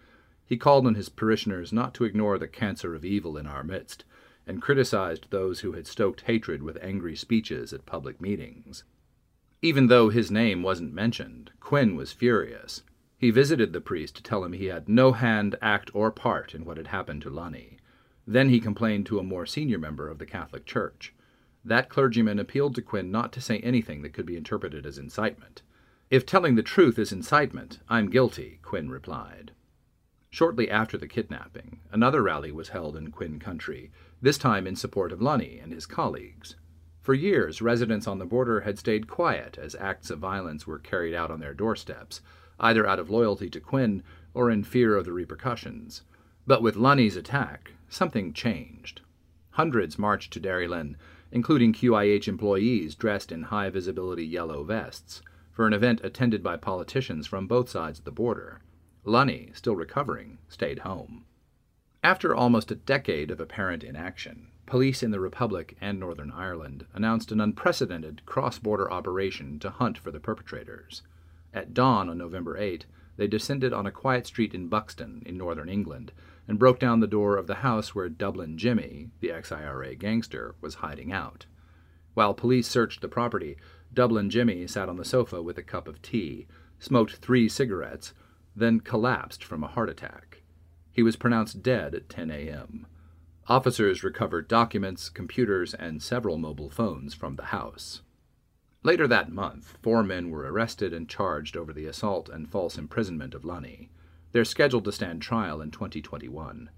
He 0.44 0.58
called 0.58 0.86
on 0.86 0.96
his 0.96 1.08
parishioners 1.08 1.72
not 1.72 1.94
to 1.94 2.04
ignore 2.04 2.36
the 2.36 2.46
cancer 2.46 2.94
of 2.94 3.06
evil 3.06 3.38
in 3.38 3.46
our 3.46 3.64
midst, 3.64 4.04
and 4.46 4.60
criticized 4.60 5.28
those 5.30 5.60
who 5.60 5.72
had 5.72 5.86
stoked 5.86 6.24
hatred 6.26 6.62
with 6.62 6.76
angry 6.82 7.16
speeches 7.16 7.72
at 7.72 7.86
public 7.86 8.20
meetings. 8.20 8.84
Even 9.64 9.86
though 9.86 10.08
his 10.08 10.28
name 10.28 10.64
wasn't 10.64 10.92
mentioned, 10.92 11.52
Quinn 11.60 11.94
was 11.94 12.10
furious. 12.12 12.82
He 13.16 13.30
visited 13.30 13.72
the 13.72 13.80
priest 13.80 14.16
to 14.16 14.22
tell 14.22 14.42
him 14.44 14.52
he 14.52 14.66
had 14.66 14.88
no 14.88 15.12
hand, 15.12 15.54
act, 15.62 15.88
or 15.94 16.10
part 16.10 16.52
in 16.52 16.64
what 16.64 16.76
had 16.76 16.88
happened 16.88 17.22
to 17.22 17.30
Lunney. 17.30 17.78
Then 18.26 18.48
he 18.48 18.58
complained 18.58 19.06
to 19.06 19.20
a 19.20 19.22
more 19.22 19.46
senior 19.46 19.78
member 19.78 20.08
of 20.08 20.18
the 20.18 20.26
Catholic 20.26 20.66
Church. 20.66 21.14
That 21.64 21.88
clergyman 21.88 22.40
appealed 22.40 22.74
to 22.74 22.82
Quinn 22.82 23.12
not 23.12 23.32
to 23.34 23.40
say 23.40 23.60
anything 23.60 24.02
that 24.02 24.12
could 24.12 24.26
be 24.26 24.36
interpreted 24.36 24.84
as 24.84 24.98
incitement. 24.98 25.62
If 26.10 26.26
telling 26.26 26.56
the 26.56 26.64
truth 26.64 26.98
is 26.98 27.12
incitement, 27.12 27.78
I'm 27.88 28.10
guilty, 28.10 28.58
Quinn 28.62 28.90
replied. 28.90 29.52
Shortly 30.30 30.68
after 30.68 30.98
the 30.98 31.06
kidnapping, 31.06 31.78
another 31.92 32.22
rally 32.22 32.50
was 32.50 32.70
held 32.70 32.96
in 32.96 33.12
Quinn 33.12 33.38
Country, 33.38 33.92
this 34.20 34.38
time 34.38 34.66
in 34.66 34.74
support 34.74 35.12
of 35.12 35.20
Lunney 35.20 35.62
and 35.62 35.72
his 35.72 35.86
colleagues. 35.86 36.56
For 37.02 37.14
years, 37.14 37.60
residents 37.60 38.06
on 38.06 38.20
the 38.20 38.24
border 38.24 38.60
had 38.60 38.78
stayed 38.78 39.08
quiet 39.08 39.58
as 39.58 39.74
acts 39.74 40.08
of 40.08 40.20
violence 40.20 40.68
were 40.68 40.78
carried 40.78 41.14
out 41.14 41.32
on 41.32 41.40
their 41.40 41.52
doorsteps, 41.52 42.20
either 42.60 42.86
out 42.86 43.00
of 43.00 43.10
loyalty 43.10 43.50
to 43.50 43.60
Quinn 43.60 44.04
or 44.34 44.52
in 44.52 44.62
fear 44.62 44.94
of 44.96 45.04
the 45.04 45.12
repercussions. 45.12 46.02
But 46.46 46.62
with 46.62 46.76
Lunney's 46.76 47.16
attack, 47.16 47.72
something 47.88 48.32
changed. 48.32 49.00
Hundreds 49.50 49.98
marched 49.98 50.32
to 50.34 50.40
Derrylin, 50.40 50.94
including 51.32 51.72
QIH 51.72 52.28
employees 52.28 52.94
dressed 52.94 53.32
in 53.32 53.42
high 53.42 53.68
visibility 53.68 54.24
yellow 54.24 54.62
vests, 54.62 55.22
for 55.50 55.66
an 55.66 55.72
event 55.72 56.00
attended 56.04 56.40
by 56.40 56.56
politicians 56.56 57.26
from 57.26 57.48
both 57.48 57.68
sides 57.68 57.98
of 57.98 58.04
the 58.04 58.12
border. 58.12 58.60
Lunney, 59.04 59.54
still 59.56 59.74
recovering, 59.74 60.38
stayed 60.48 60.78
home. 60.78 61.24
After 62.04 62.32
almost 62.32 62.70
a 62.70 62.76
decade 62.76 63.32
of 63.32 63.40
apparent 63.40 63.82
inaction, 63.82 64.51
police 64.66 65.02
in 65.02 65.10
the 65.10 65.20
Republic 65.20 65.76
and 65.80 65.98
Northern 65.98 66.30
Ireland 66.30 66.86
announced 66.94 67.32
an 67.32 67.40
unprecedented 67.40 68.24
cross 68.26 68.58
border 68.58 68.90
operation 68.90 69.58
to 69.60 69.70
hunt 69.70 69.98
for 69.98 70.10
the 70.10 70.20
perpetrators. 70.20 71.02
At 71.52 71.74
dawn 71.74 72.08
on 72.08 72.18
November 72.18 72.56
8, 72.56 72.86
they 73.16 73.26
descended 73.26 73.72
on 73.72 73.86
a 73.86 73.92
quiet 73.92 74.26
street 74.26 74.54
in 74.54 74.68
Buxton, 74.68 75.22
in 75.26 75.36
northern 75.36 75.68
England, 75.68 76.12
and 76.48 76.58
broke 76.58 76.78
down 76.78 77.00
the 77.00 77.06
door 77.06 77.36
of 77.36 77.46
the 77.46 77.56
house 77.56 77.94
where 77.94 78.08
Dublin 78.08 78.56
Jimmy, 78.56 79.10
the 79.20 79.30
ex 79.30 79.52
IRA 79.52 79.94
gangster, 79.94 80.54
was 80.60 80.76
hiding 80.76 81.12
out. 81.12 81.46
While 82.14 82.34
police 82.34 82.68
searched 82.68 83.00
the 83.00 83.08
property, 83.08 83.56
Dublin 83.92 84.30
Jimmy 84.30 84.66
sat 84.66 84.88
on 84.88 84.96
the 84.96 85.04
sofa 85.04 85.42
with 85.42 85.58
a 85.58 85.62
cup 85.62 85.86
of 85.86 86.02
tea, 86.02 86.46
smoked 86.78 87.16
three 87.16 87.48
cigarettes, 87.48 88.12
then 88.56 88.80
collapsed 88.80 89.44
from 89.44 89.62
a 89.62 89.68
heart 89.68 89.88
attack. 89.88 90.42
He 90.90 91.02
was 91.02 91.16
pronounced 91.16 91.62
dead 91.62 91.94
at 91.94 92.08
10 92.08 92.30
a.m. 92.30 92.86
Officers 93.48 94.04
recovered 94.04 94.46
documents, 94.46 95.08
computers, 95.08 95.74
and 95.74 96.00
several 96.00 96.38
mobile 96.38 96.70
phones 96.70 97.12
from 97.12 97.34
the 97.34 97.46
house. 97.46 98.02
Later 98.84 99.08
that 99.08 99.32
month, 99.32 99.76
four 99.82 100.04
men 100.04 100.30
were 100.30 100.50
arrested 100.50 100.92
and 100.92 101.08
charged 101.08 101.56
over 101.56 101.72
the 101.72 101.86
assault 101.86 102.28
and 102.28 102.48
false 102.48 102.78
imprisonment 102.78 103.34
of 103.34 103.42
Lunney. 103.42 103.88
They're 104.30 104.44
scheduled 104.44 104.84
to 104.84 104.92
stand 104.92 105.22
trial 105.22 105.60
in 105.60 105.72
2021. 105.72 106.70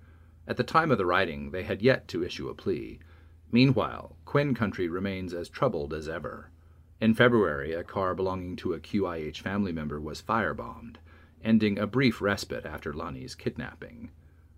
At 0.46 0.56
the 0.56 0.64
time 0.64 0.90
of 0.90 0.96
the 0.96 1.04
writing, 1.04 1.50
they 1.50 1.64
had 1.64 1.82
yet 1.82 2.08
to 2.08 2.24
issue 2.24 2.48
a 2.48 2.54
plea. 2.54 2.98
Meanwhile, 3.52 4.16
Quinn 4.24 4.54
Country 4.54 4.88
remains 4.88 5.34
as 5.34 5.50
troubled 5.50 5.92
as 5.92 6.08
ever. 6.08 6.50
In 6.98 7.12
February, 7.12 7.74
a 7.74 7.84
car 7.84 8.14
belonging 8.14 8.56
to 8.56 8.72
a 8.72 8.80
QIH 8.80 9.38
family 9.38 9.72
member 9.72 10.00
was 10.00 10.22
firebombed, 10.22 10.96
ending 11.44 11.78
a 11.78 11.86
brief 11.86 12.22
respite 12.22 12.64
after 12.64 12.94
Lunney's 12.94 13.34
kidnapping. 13.34 14.10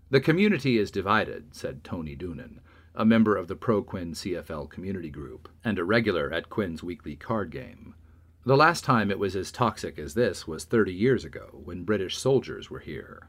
The 0.09 0.21
community 0.21 0.77
is 0.77 0.89
divided, 0.89 1.53
said 1.53 1.83
Tony 1.83 2.15
Doonan, 2.15 2.59
a 2.95 3.03
member 3.03 3.35
of 3.35 3.49
the 3.49 3.57
pro 3.57 3.83
Quinn 3.83 4.13
CFL 4.13 4.69
community 4.69 5.09
group 5.09 5.49
and 5.65 5.77
a 5.77 5.83
regular 5.83 6.31
at 6.31 6.49
Quinn's 6.49 6.81
weekly 6.81 7.17
card 7.17 7.51
game. 7.51 7.93
The 8.45 8.55
last 8.55 8.85
time 8.85 9.11
it 9.11 9.19
was 9.19 9.35
as 9.35 9.51
toxic 9.51 9.99
as 9.99 10.13
this 10.13 10.47
was 10.47 10.63
30 10.63 10.93
years 10.93 11.25
ago 11.25 11.61
when 11.65 11.83
British 11.83 12.17
soldiers 12.17 12.69
were 12.69 12.79
here. 12.79 13.27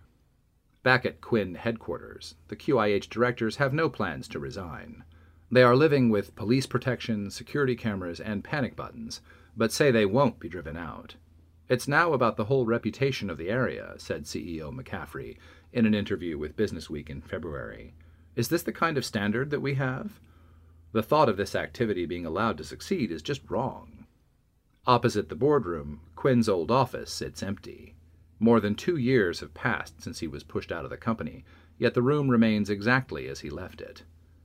Back 0.84 1.04
at 1.04 1.20
Quinn 1.20 1.56
headquarters, 1.56 2.36
the 2.46 2.54
QIH 2.54 3.08
directors 3.08 3.56
have 3.56 3.74
no 3.74 3.90
plans 3.90 4.28
to 4.28 4.38
resign. 4.38 5.02
They 5.50 5.64
are 5.64 5.74
living 5.74 6.10
with 6.10 6.36
police 6.36 6.66
protection, 6.66 7.30
security 7.30 7.74
cameras, 7.74 8.20
and 8.20 8.44
panic 8.44 8.76
buttons, 8.76 9.20
but 9.56 9.72
say 9.72 9.90
they 9.90 10.06
won't 10.06 10.38
be 10.38 10.48
driven 10.48 10.76
out. 10.76 11.16
It's 11.68 11.88
now 11.88 12.12
about 12.12 12.36
the 12.36 12.44
whole 12.44 12.64
reputation 12.64 13.28
of 13.28 13.36
the 13.36 13.50
area, 13.50 13.94
said 13.98 14.24
CEO 14.24 14.72
McCaffrey, 14.72 15.36
in 15.72 15.86
an 15.86 15.94
interview 15.94 16.38
with 16.38 16.56
Businessweek 16.56 17.10
in 17.10 17.20
February. 17.20 17.94
Is 18.36 18.48
this 18.48 18.62
the 18.62 18.72
kind 18.72 18.96
of 18.96 19.04
standard 19.04 19.50
that 19.50 19.60
we 19.60 19.74
have? 19.74 20.20
The 20.92 21.02
thought 21.02 21.28
of 21.28 21.36
this 21.36 21.54
activity 21.54 22.06
being 22.06 22.24
allowed 22.24 22.56
to 22.58 22.64
succeed 22.64 23.10
is 23.10 23.20
just 23.20 23.50
wrong. 23.50 24.06
Opposite 24.86 25.28
the 25.28 25.34
boardroom, 25.34 26.00
Quinn's 26.16 26.48
old 26.48 26.70
office 26.70 27.12
sits 27.12 27.42
empty. 27.42 27.94
More 28.40 28.60
than 28.60 28.74
two 28.74 28.96
years 28.96 29.40
have 29.40 29.52
passed 29.52 30.00
since 30.00 30.20
he 30.20 30.28
was 30.28 30.44
pushed 30.44 30.72
out 30.72 30.84
of 30.84 30.90
the 30.90 30.96
company, 30.96 31.44
yet 31.76 31.94
the 31.94 32.02
room 32.02 32.28
remains 32.28 32.70
exactly 32.70 33.28
as 33.28 33.40
he 33.40 33.50
left 33.50 33.80
it. 33.80 34.04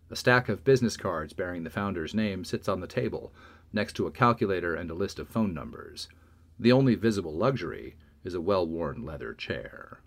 A 0.09 0.15
stack 0.15 0.49
of 0.49 0.63
business 0.63 0.97
cards 0.97 1.33
bearing 1.33 1.63
the 1.63 1.69
founder's 1.69 2.13
name 2.13 2.43
sits 2.43 2.67
on 2.67 2.81
the 2.81 2.87
table, 2.87 3.33
next 3.71 3.93
to 3.93 4.05
a 4.05 4.11
calculator 4.11 4.75
and 4.75 4.91
a 4.91 4.95
list 4.95 5.17
of 5.17 5.29
phone 5.29 5.53
numbers. 5.53 6.09
The 6.59 6.71
only 6.71 6.95
visible 6.95 7.33
luxury 7.33 7.95
is 8.23 8.33
a 8.33 8.41
well 8.41 8.67
worn 8.67 9.05
leather 9.05 9.33
chair. 9.33 10.01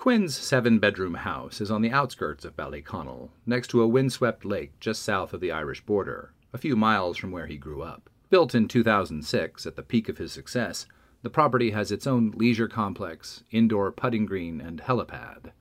Quinn's 0.00 0.34
seven 0.34 0.78
bedroom 0.78 1.12
house 1.12 1.60
is 1.60 1.70
on 1.70 1.82
the 1.82 1.90
outskirts 1.90 2.46
of 2.46 2.56
Ballyconnell, 2.56 3.28
next 3.44 3.68
to 3.68 3.82
a 3.82 3.86
windswept 3.86 4.46
lake 4.46 4.80
just 4.80 5.02
south 5.02 5.34
of 5.34 5.42
the 5.42 5.52
Irish 5.52 5.82
border, 5.84 6.32
a 6.54 6.58
few 6.58 6.74
miles 6.74 7.18
from 7.18 7.30
where 7.30 7.46
he 7.46 7.58
grew 7.58 7.82
up. 7.82 8.08
Built 8.30 8.54
in 8.54 8.66
2006, 8.66 9.66
at 9.66 9.76
the 9.76 9.82
peak 9.82 10.08
of 10.08 10.16
his 10.16 10.32
success, 10.32 10.86
the 11.20 11.28
property 11.28 11.72
has 11.72 11.92
its 11.92 12.06
own 12.06 12.30
leisure 12.30 12.66
complex, 12.66 13.44
indoor 13.50 13.92
putting 13.92 14.24
green, 14.24 14.58
and 14.58 14.80
helipad. 14.80 15.52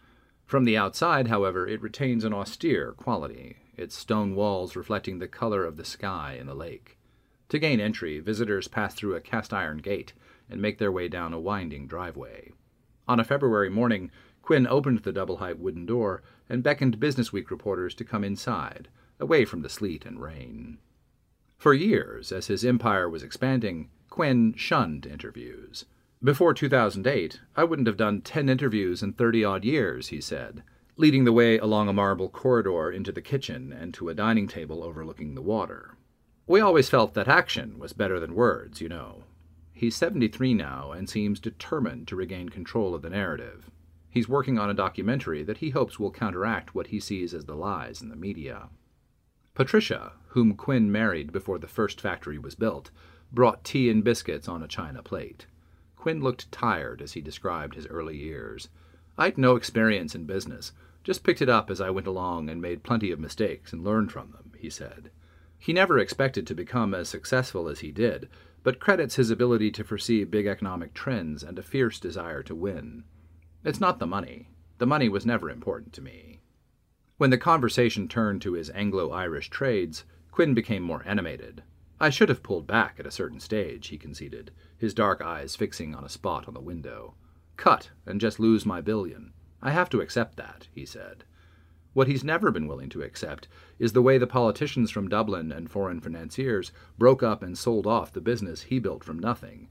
From 0.45 0.63
the 0.63 0.77
outside, 0.77 1.27
however, 1.27 1.67
it 1.67 1.81
retains 1.81 2.23
an 2.23 2.33
austere 2.33 2.93
quality, 2.93 3.57
its 3.75 3.97
stone 3.97 4.35
walls 4.35 4.77
reflecting 4.77 5.19
the 5.19 5.27
color 5.27 5.65
of 5.65 5.75
the 5.75 5.83
sky 5.83 6.37
and 6.39 6.47
the 6.47 6.55
lake. 6.55 6.97
To 7.49 7.59
gain 7.59 7.81
entry, 7.81 8.21
visitors 8.21 8.69
pass 8.69 8.93
through 8.93 9.15
a 9.15 9.19
cast 9.19 9.53
iron 9.53 9.79
gate 9.79 10.13
and 10.49 10.61
make 10.61 10.77
their 10.77 10.93
way 10.93 11.09
down 11.09 11.33
a 11.33 11.39
winding 11.41 11.87
driveway. 11.87 12.53
On 13.09 13.19
a 13.19 13.23
February 13.23 13.71
morning, 13.71 14.11
Quinn 14.49 14.65
opened 14.65 15.03
the 15.03 15.13
double 15.13 15.37
height 15.37 15.59
wooden 15.59 15.85
door 15.85 16.23
and 16.49 16.63
beckoned 16.63 16.99
Business 16.99 17.31
Week 17.31 17.51
reporters 17.51 17.93
to 17.93 18.03
come 18.03 18.23
inside, 18.23 18.87
away 19.19 19.45
from 19.45 19.61
the 19.61 19.69
sleet 19.69 20.07
and 20.07 20.19
rain. 20.19 20.79
For 21.59 21.71
years, 21.71 22.31
as 22.31 22.47
his 22.47 22.65
empire 22.65 23.07
was 23.07 23.21
expanding, 23.21 23.91
Quinn 24.09 24.55
shunned 24.57 25.05
interviews. 25.05 25.85
Before 26.23 26.55
2008, 26.55 27.41
I 27.55 27.63
wouldn't 27.63 27.87
have 27.87 27.95
done 27.95 28.21
10 28.21 28.49
interviews 28.49 29.03
in 29.03 29.13
30 29.13 29.45
odd 29.45 29.65
years, 29.65 30.07
he 30.07 30.19
said, 30.19 30.63
leading 30.97 31.25
the 31.25 31.31
way 31.31 31.59
along 31.59 31.87
a 31.87 31.93
marble 31.93 32.27
corridor 32.27 32.89
into 32.89 33.11
the 33.11 33.21
kitchen 33.21 33.71
and 33.71 33.93
to 33.93 34.09
a 34.09 34.15
dining 34.15 34.47
table 34.47 34.83
overlooking 34.83 35.35
the 35.35 35.43
water. 35.43 35.95
We 36.47 36.59
always 36.59 36.89
felt 36.89 37.13
that 37.13 37.27
action 37.27 37.77
was 37.77 37.93
better 37.93 38.19
than 38.19 38.33
words, 38.33 38.81
you 38.81 38.89
know. 38.89 39.25
He's 39.73 39.95
73 39.95 40.55
now 40.55 40.91
and 40.91 41.07
seems 41.07 41.39
determined 41.39 42.07
to 42.07 42.15
regain 42.15 42.49
control 42.49 42.95
of 42.95 43.03
the 43.03 43.11
narrative. 43.11 43.69
He's 44.09 44.27
working 44.27 44.57
on 44.57 44.69
a 44.69 44.73
documentary 44.73 45.43
that 45.43 45.57
he 45.57 45.69
hopes 45.69 45.99
will 45.99 46.11
counteract 46.11 46.73
what 46.73 46.87
he 46.87 46.99
sees 46.99 47.33
as 47.33 47.45
the 47.45 47.55
lies 47.55 48.01
in 48.01 48.09
the 48.09 48.15
media. 48.15 48.69
Patricia, 49.53 50.13
whom 50.29 50.55
Quinn 50.55 50.91
married 50.91 51.31
before 51.31 51.59
the 51.59 51.67
first 51.67 52.01
factory 52.01 52.39
was 52.39 52.55
built, 52.55 52.91
brought 53.31 53.63
tea 53.63 53.89
and 53.89 54.03
biscuits 54.03 54.47
on 54.47 54.63
a 54.63 54.67
china 54.67 55.03
plate. 55.03 55.45
Quinn 55.95 56.21
looked 56.21 56.51
tired 56.51 57.01
as 57.01 57.13
he 57.13 57.21
described 57.21 57.75
his 57.75 57.85
early 57.87 58.17
years. 58.17 58.69
I'd 59.17 59.37
no 59.37 59.55
experience 59.55 60.15
in 60.15 60.25
business, 60.25 60.71
just 61.03 61.23
picked 61.23 61.41
it 61.41 61.49
up 61.49 61.69
as 61.69 61.81
I 61.81 61.89
went 61.89 62.07
along 62.07 62.49
and 62.49 62.61
made 62.61 62.83
plenty 62.83 63.11
of 63.11 63.19
mistakes 63.19 63.73
and 63.73 63.83
learned 63.83 64.11
from 64.11 64.31
them, 64.31 64.53
he 64.57 64.69
said. 64.69 65.11
He 65.57 65.73
never 65.73 65.99
expected 65.99 66.47
to 66.47 66.55
become 66.55 66.93
as 66.93 67.09
successful 67.09 67.67
as 67.67 67.81
he 67.81 67.91
did, 67.91 68.29
but 68.63 68.79
credits 68.79 69.15
his 69.15 69.29
ability 69.29 69.71
to 69.71 69.83
foresee 69.83 70.23
big 70.23 70.47
economic 70.47 70.93
trends 70.93 71.43
and 71.43 71.59
a 71.59 71.63
fierce 71.63 71.99
desire 71.99 72.41
to 72.43 72.55
win. 72.55 73.03
It's 73.63 73.81
not 73.81 73.99
the 73.99 74.07
money. 74.07 74.47
The 74.77 74.85
money 74.85 75.09
was 75.09 75.25
never 75.25 75.49
important 75.49 75.91
to 75.93 76.01
me. 76.01 76.39
When 77.17 77.29
the 77.29 77.37
conversation 77.37 78.07
turned 78.07 78.41
to 78.43 78.53
his 78.53 78.69
Anglo 78.69 79.11
Irish 79.11 79.49
trades, 79.49 80.05
Quinn 80.31 80.53
became 80.53 80.83
more 80.83 81.03
animated. 81.05 81.63
I 81.99 82.09
should 82.09 82.29
have 82.29 82.43
pulled 82.43 82.65
back 82.65 82.95
at 82.97 83.05
a 83.05 83.11
certain 83.11 83.41
stage, 83.41 83.87
he 83.87 83.97
conceded, 83.97 84.51
his 84.77 84.93
dark 84.93 85.21
eyes 85.21 85.57
fixing 85.57 85.93
on 85.93 86.05
a 86.05 86.09
spot 86.09 86.47
on 86.47 86.53
the 86.53 86.61
window. 86.61 87.15
Cut, 87.57 87.89
and 88.05 88.21
just 88.21 88.39
lose 88.39 88.65
my 88.65 88.79
billion. 88.79 89.33
I 89.61 89.71
have 89.71 89.89
to 89.89 89.99
accept 89.99 90.37
that, 90.37 90.69
he 90.73 90.85
said. 90.85 91.25
What 91.91 92.07
he's 92.07 92.23
never 92.23 92.51
been 92.51 92.67
willing 92.67 92.87
to 92.91 93.01
accept 93.01 93.49
is 93.77 93.91
the 93.91 94.01
way 94.01 94.17
the 94.17 94.25
politicians 94.25 94.89
from 94.89 95.09
Dublin 95.09 95.51
and 95.51 95.69
foreign 95.69 95.99
financiers 95.99 96.71
broke 96.97 97.21
up 97.21 97.43
and 97.43 97.57
sold 97.57 97.85
off 97.85 98.13
the 98.13 98.21
business 98.21 98.61
he 98.61 98.79
built 98.79 99.03
from 99.03 99.19
nothing. 99.19 99.67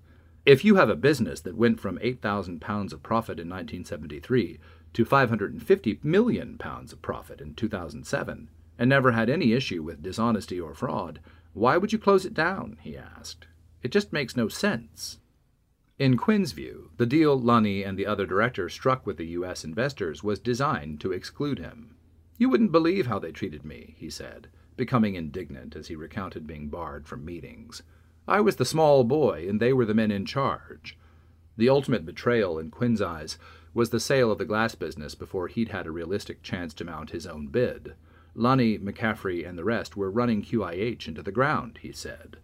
If 0.49 0.65
you 0.65 0.77
have 0.77 0.89
a 0.89 0.97
business 0.97 1.43
that 1.43 1.59
went 1.59 1.79
from 1.79 1.99
£8,000 1.99 2.95
of 2.95 3.03
profit 3.03 3.39
in 3.39 3.51
1973 3.51 4.59
to 4.95 5.05
550 5.05 6.01
million 6.03 6.57
pounds 6.57 6.91
of 6.91 7.03
profit 7.03 7.43
in 7.43 7.53
2007 7.53 8.49
and 8.79 8.89
never 8.89 9.13
had 9.13 9.29
any 9.29 9.53
issue 9.53 9.83
with 9.83 10.03
dishonesty 10.03 10.59
or 10.59 10.73
fraud, 10.73 11.21
why 11.53 11.77
would 11.77 11.93
you 11.93 11.99
close 11.99 12.25
it 12.25 12.33
down? 12.33 12.79
he 12.81 12.97
asked. 12.97 13.47
It 13.83 13.93
just 13.93 14.11
makes 14.11 14.39
no 14.39 14.49
sense. 14.49 15.19
In 15.99 16.17
Quinn's 16.17 16.53
view, 16.53 16.93
the 16.97 17.05
deal 17.05 17.39
Lunney 17.39 17.87
and 17.87 17.99
the 17.99 18.07
other 18.07 18.25
directors 18.25 18.73
struck 18.73 19.07
with 19.07 19.19
the 19.19 19.27
U.S. 19.27 19.65
investors 19.65 20.25
was 20.25 20.39
designed 20.39 20.99
to 21.03 21.13
exclude 21.13 21.59
him. 21.59 21.95
You 22.39 22.49
wouldn't 22.49 22.73
believe 22.73 23.07
how 23.07 23.19
they 23.19 23.33
treated 23.33 23.67
me, 23.67 23.97
he 23.99 24.09
said, 24.09 24.49
becoming 24.79 25.15
indignant 25.15 25.77
as 25.77 25.89
he 25.89 25.95
recounted 25.95 26.47
being 26.47 26.71
barred 26.71 27.07
from 27.07 27.23
meetings. 27.23 27.83
I 28.29 28.43
was 28.43 28.57
the 28.57 28.67
small 28.67 29.05
boy, 29.05 29.47
and 29.49 29.59
they 29.59 29.73
were 29.73 29.87
the 29.87 29.95
men 29.95 30.11
in 30.11 30.27
charge. 30.27 30.99
The 31.57 31.71
ultimate 31.71 32.05
betrayal 32.05 32.59
in 32.59 32.71
Quinn's 32.71 33.01
eyes 33.01 33.38
was 33.73 33.88
the 33.88 33.99
sale 33.99 34.31
of 34.31 34.37
the 34.37 34.45
glass 34.45 34.75
business 34.75 35.14
before 35.14 35.49
he'd 35.49 35.71
had 35.71 35.87
a 35.87 35.91
realistic 35.91 36.43
chance 36.43 36.75
to 36.75 36.85
mount 36.85 37.11
his 37.11 37.27
own 37.27 37.47
bid. 37.47 37.95
Lunney, 38.37 38.79
McCaffrey, 38.79 39.49
and 39.49 39.57
the 39.57 39.64
rest 39.64 39.97
were 39.97 40.11
running 40.11 40.43
QIH 40.43 41.09
into 41.09 41.23
the 41.23 41.33
ground, 41.33 41.79
he 41.81 41.91
said. 41.91 42.37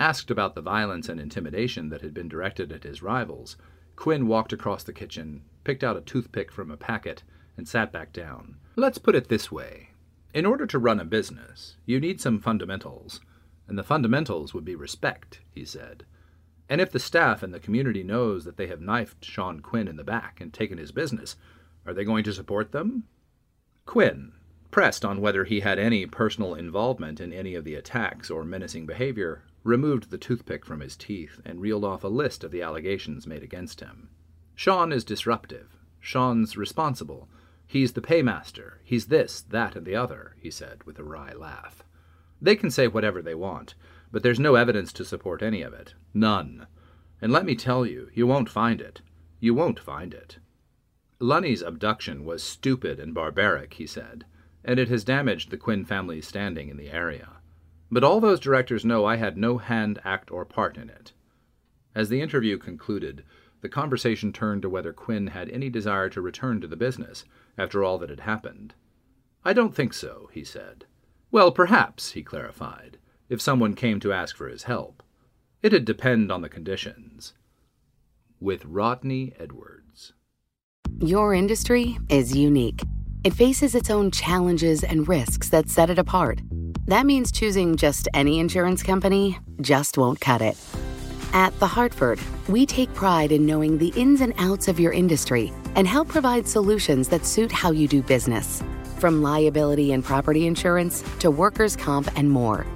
Asked 0.00 0.32
about 0.32 0.56
the 0.56 0.60
violence 0.60 1.08
and 1.08 1.20
intimidation 1.20 1.88
that 1.90 2.02
had 2.02 2.12
been 2.12 2.28
directed 2.28 2.72
at 2.72 2.82
his 2.82 3.00
rivals, 3.00 3.56
Quinn 3.94 4.26
walked 4.26 4.52
across 4.52 4.82
the 4.82 4.92
kitchen, 4.92 5.42
picked 5.62 5.84
out 5.84 5.96
a 5.96 6.00
toothpick 6.00 6.50
from 6.50 6.68
a 6.70 6.76
packet, 6.76 7.22
and 7.56 7.68
sat 7.68 7.92
back 7.92 8.12
down. 8.12 8.56
Let's 8.74 8.98
put 8.98 9.14
it 9.14 9.28
this 9.28 9.52
way. 9.52 9.90
In 10.34 10.44
order 10.44 10.66
to 10.66 10.80
run 10.80 10.98
a 10.98 11.04
business, 11.04 11.76
you 11.86 12.00
need 12.00 12.20
some 12.20 12.40
fundamentals, 12.40 13.20
and 13.68 13.78
the 13.78 13.82
fundamentals 13.82 14.54
would 14.54 14.64
be 14.64 14.74
respect, 14.74 15.40
he 15.50 15.64
said. 15.64 16.04
And 16.68 16.80
if 16.80 16.90
the 16.90 16.98
staff 16.98 17.42
and 17.42 17.54
the 17.54 17.60
community 17.60 18.02
knows 18.02 18.44
that 18.44 18.56
they 18.56 18.66
have 18.66 18.80
knifed 18.80 19.24
Sean 19.24 19.60
Quinn 19.60 19.88
in 19.88 19.96
the 19.96 20.04
back 20.04 20.40
and 20.40 20.52
taken 20.52 20.78
his 20.78 20.92
business, 20.92 21.36
are 21.86 21.94
they 21.94 22.04
going 22.04 22.24
to 22.24 22.32
support 22.32 22.72
them? 22.72 23.04
Quinn, 23.84 24.32
pressed 24.70 25.04
on 25.04 25.20
whether 25.20 25.44
he 25.44 25.60
had 25.60 25.78
any 25.78 26.06
personal 26.06 26.54
involvement 26.54 27.20
in 27.20 27.32
any 27.32 27.54
of 27.54 27.64
the 27.64 27.76
attacks 27.76 28.30
or 28.30 28.44
menacing 28.44 28.84
behavior, 28.84 29.44
removed 29.62 30.10
the 30.10 30.18
toothpick 30.18 30.66
from 30.66 30.80
his 30.80 30.96
teeth 30.96 31.40
and 31.44 31.60
reeled 31.60 31.84
off 31.84 32.04
a 32.04 32.08
list 32.08 32.42
of 32.44 32.50
the 32.50 32.62
allegations 32.62 33.26
made 33.26 33.42
against 33.42 33.80
him. 33.80 34.08
Sean 34.54 34.92
is 34.92 35.04
disruptive. 35.04 35.76
Sean's 36.00 36.56
responsible. 36.56 37.28
He's 37.66 37.92
the 37.92 38.00
paymaster. 38.00 38.80
He's 38.84 39.06
this, 39.06 39.42
that, 39.42 39.76
and 39.76 39.86
the 39.86 39.96
other, 39.96 40.34
he 40.38 40.50
said 40.50 40.82
with 40.84 40.98
a 40.98 41.04
wry 41.04 41.32
laugh. 41.32 41.82
They 42.40 42.56
can 42.56 42.70
say 42.70 42.88
whatever 42.88 43.22
they 43.22 43.34
want, 43.34 43.74
but 44.12 44.22
there's 44.22 44.40
no 44.40 44.54
evidence 44.54 44.92
to 44.94 45.04
support 45.04 45.42
any 45.42 45.62
of 45.62 45.72
it. 45.72 45.94
None. 46.14 46.66
And 47.20 47.32
let 47.32 47.44
me 47.44 47.54
tell 47.54 47.86
you, 47.86 48.10
you 48.14 48.26
won't 48.26 48.48
find 48.48 48.80
it. 48.80 49.00
You 49.40 49.54
won't 49.54 49.80
find 49.80 50.12
it. 50.14 50.38
Lunney's 51.18 51.62
abduction 51.62 52.24
was 52.24 52.42
stupid 52.42 53.00
and 53.00 53.14
barbaric, 53.14 53.74
he 53.74 53.86
said 53.86 54.24
and 54.66 54.80
it 54.80 54.88
has 54.88 55.04
damaged 55.04 55.50
the 55.50 55.56
Quinn 55.56 55.84
family's 55.84 56.26
standing 56.26 56.68
in 56.68 56.76
the 56.76 56.90
area. 56.90 57.28
But 57.88 58.02
all 58.02 58.20
those 58.20 58.40
directors 58.40 58.84
know 58.84 59.04
I 59.04 59.14
had 59.14 59.38
no 59.38 59.58
hand, 59.58 60.00
act, 60.04 60.30
or 60.30 60.44
part 60.44 60.76
in 60.76 60.90
it. 60.90 61.12
As 61.94 62.08
the 62.08 62.20
interview 62.20 62.58
concluded, 62.58 63.22
the 63.60 63.68
conversation 63.68 64.32
turned 64.32 64.62
to 64.62 64.68
whether 64.68 64.92
Quinn 64.92 65.28
had 65.28 65.48
any 65.50 65.70
desire 65.70 66.10
to 66.10 66.20
return 66.20 66.60
to 66.60 66.66
the 66.66 66.76
business 66.76 67.24
after 67.56 67.84
all 67.84 67.96
that 67.98 68.10
had 68.10 68.20
happened. 68.20 68.74
I 69.44 69.52
don't 69.52 69.74
think 69.74 69.94
so, 69.94 70.28
he 70.32 70.42
said. 70.42 70.84
Well, 71.36 71.52
perhaps, 71.52 72.12
he 72.12 72.22
clarified, 72.22 72.96
if 73.28 73.42
someone 73.42 73.74
came 73.74 74.00
to 74.00 74.10
ask 74.10 74.34
for 74.34 74.48
his 74.48 74.62
help. 74.62 75.02
It'd 75.62 75.84
depend 75.84 76.32
on 76.32 76.40
the 76.40 76.48
conditions. 76.48 77.34
With 78.40 78.64
Rodney 78.64 79.34
Edwards. 79.38 80.14
Your 80.98 81.34
industry 81.34 81.98
is 82.08 82.34
unique. 82.34 82.80
It 83.22 83.34
faces 83.34 83.74
its 83.74 83.90
own 83.90 84.10
challenges 84.12 84.82
and 84.82 85.06
risks 85.06 85.50
that 85.50 85.68
set 85.68 85.90
it 85.90 85.98
apart. 85.98 86.40
That 86.86 87.04
means 87.04 87.30
choosing 87.30 87.76
just 87.76 88.08
any 88.14 88.38
insurance 88.38 88.82
company 88.82 89.38
just 89.60 89.98
won't 89.98 90.22
cut 90.22 90.40
it. 90.40 90.56
At 91.34 91.52
The 91.60 91.66
Hartford, 91.66 92.18
we 92.48 92.64
take 92.64 92.94
pride 92.94 93.30
in 93.30 93.44
knowing 93.44 93.76
the 93.76 93.92
ins 93.94 94.22
and 94.22 94.32
outs 94.38 94.68
of 94.68 94.80
your 94.80 94.94
industry 94.94 95.52
and 95.74 95.86
help 95.86 96.08
provide 96.08 96.48
solutions 96.48 97.08
that 97.08 97.26
suit 97.26 97.52
how 97.52 97.72
you 97.72 97.86
do 97.86 98.00
business. 98.00 98.62
From 98.98 99.22
liability 99.22 99.92
and 99.92 100.04
property 100.04 100.46
insurance 100.46 101.02
to 101.20 101.30
workers' 101.30 101.76
comp 101.76 102.08
and 102.16 102.30
more. 102.30 102.66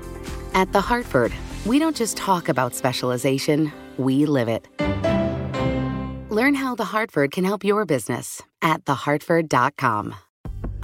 At 0.55 0.73
The 0.73 0.81
Hartford, 0.81 1.33
we 1.67 1.79
don't 1.79 1.97
just 1.97 2.17
talk 2.17 2.49
about 2.49 2.75
specialization, 2.75 3.73
we 3.99 4.27
live 4.27 4.49
it. 4.49 4.67
Learn 6.31 6.55
how 6.55 6.75
The 6.75 6.85
Hartford 6.85 7.33
can 7.33 7.45
help 7.45 7.65
your 7.65 7.85
business 7.85 8.43
at 8.63 8.85
thehartford.com. 8.85 10.15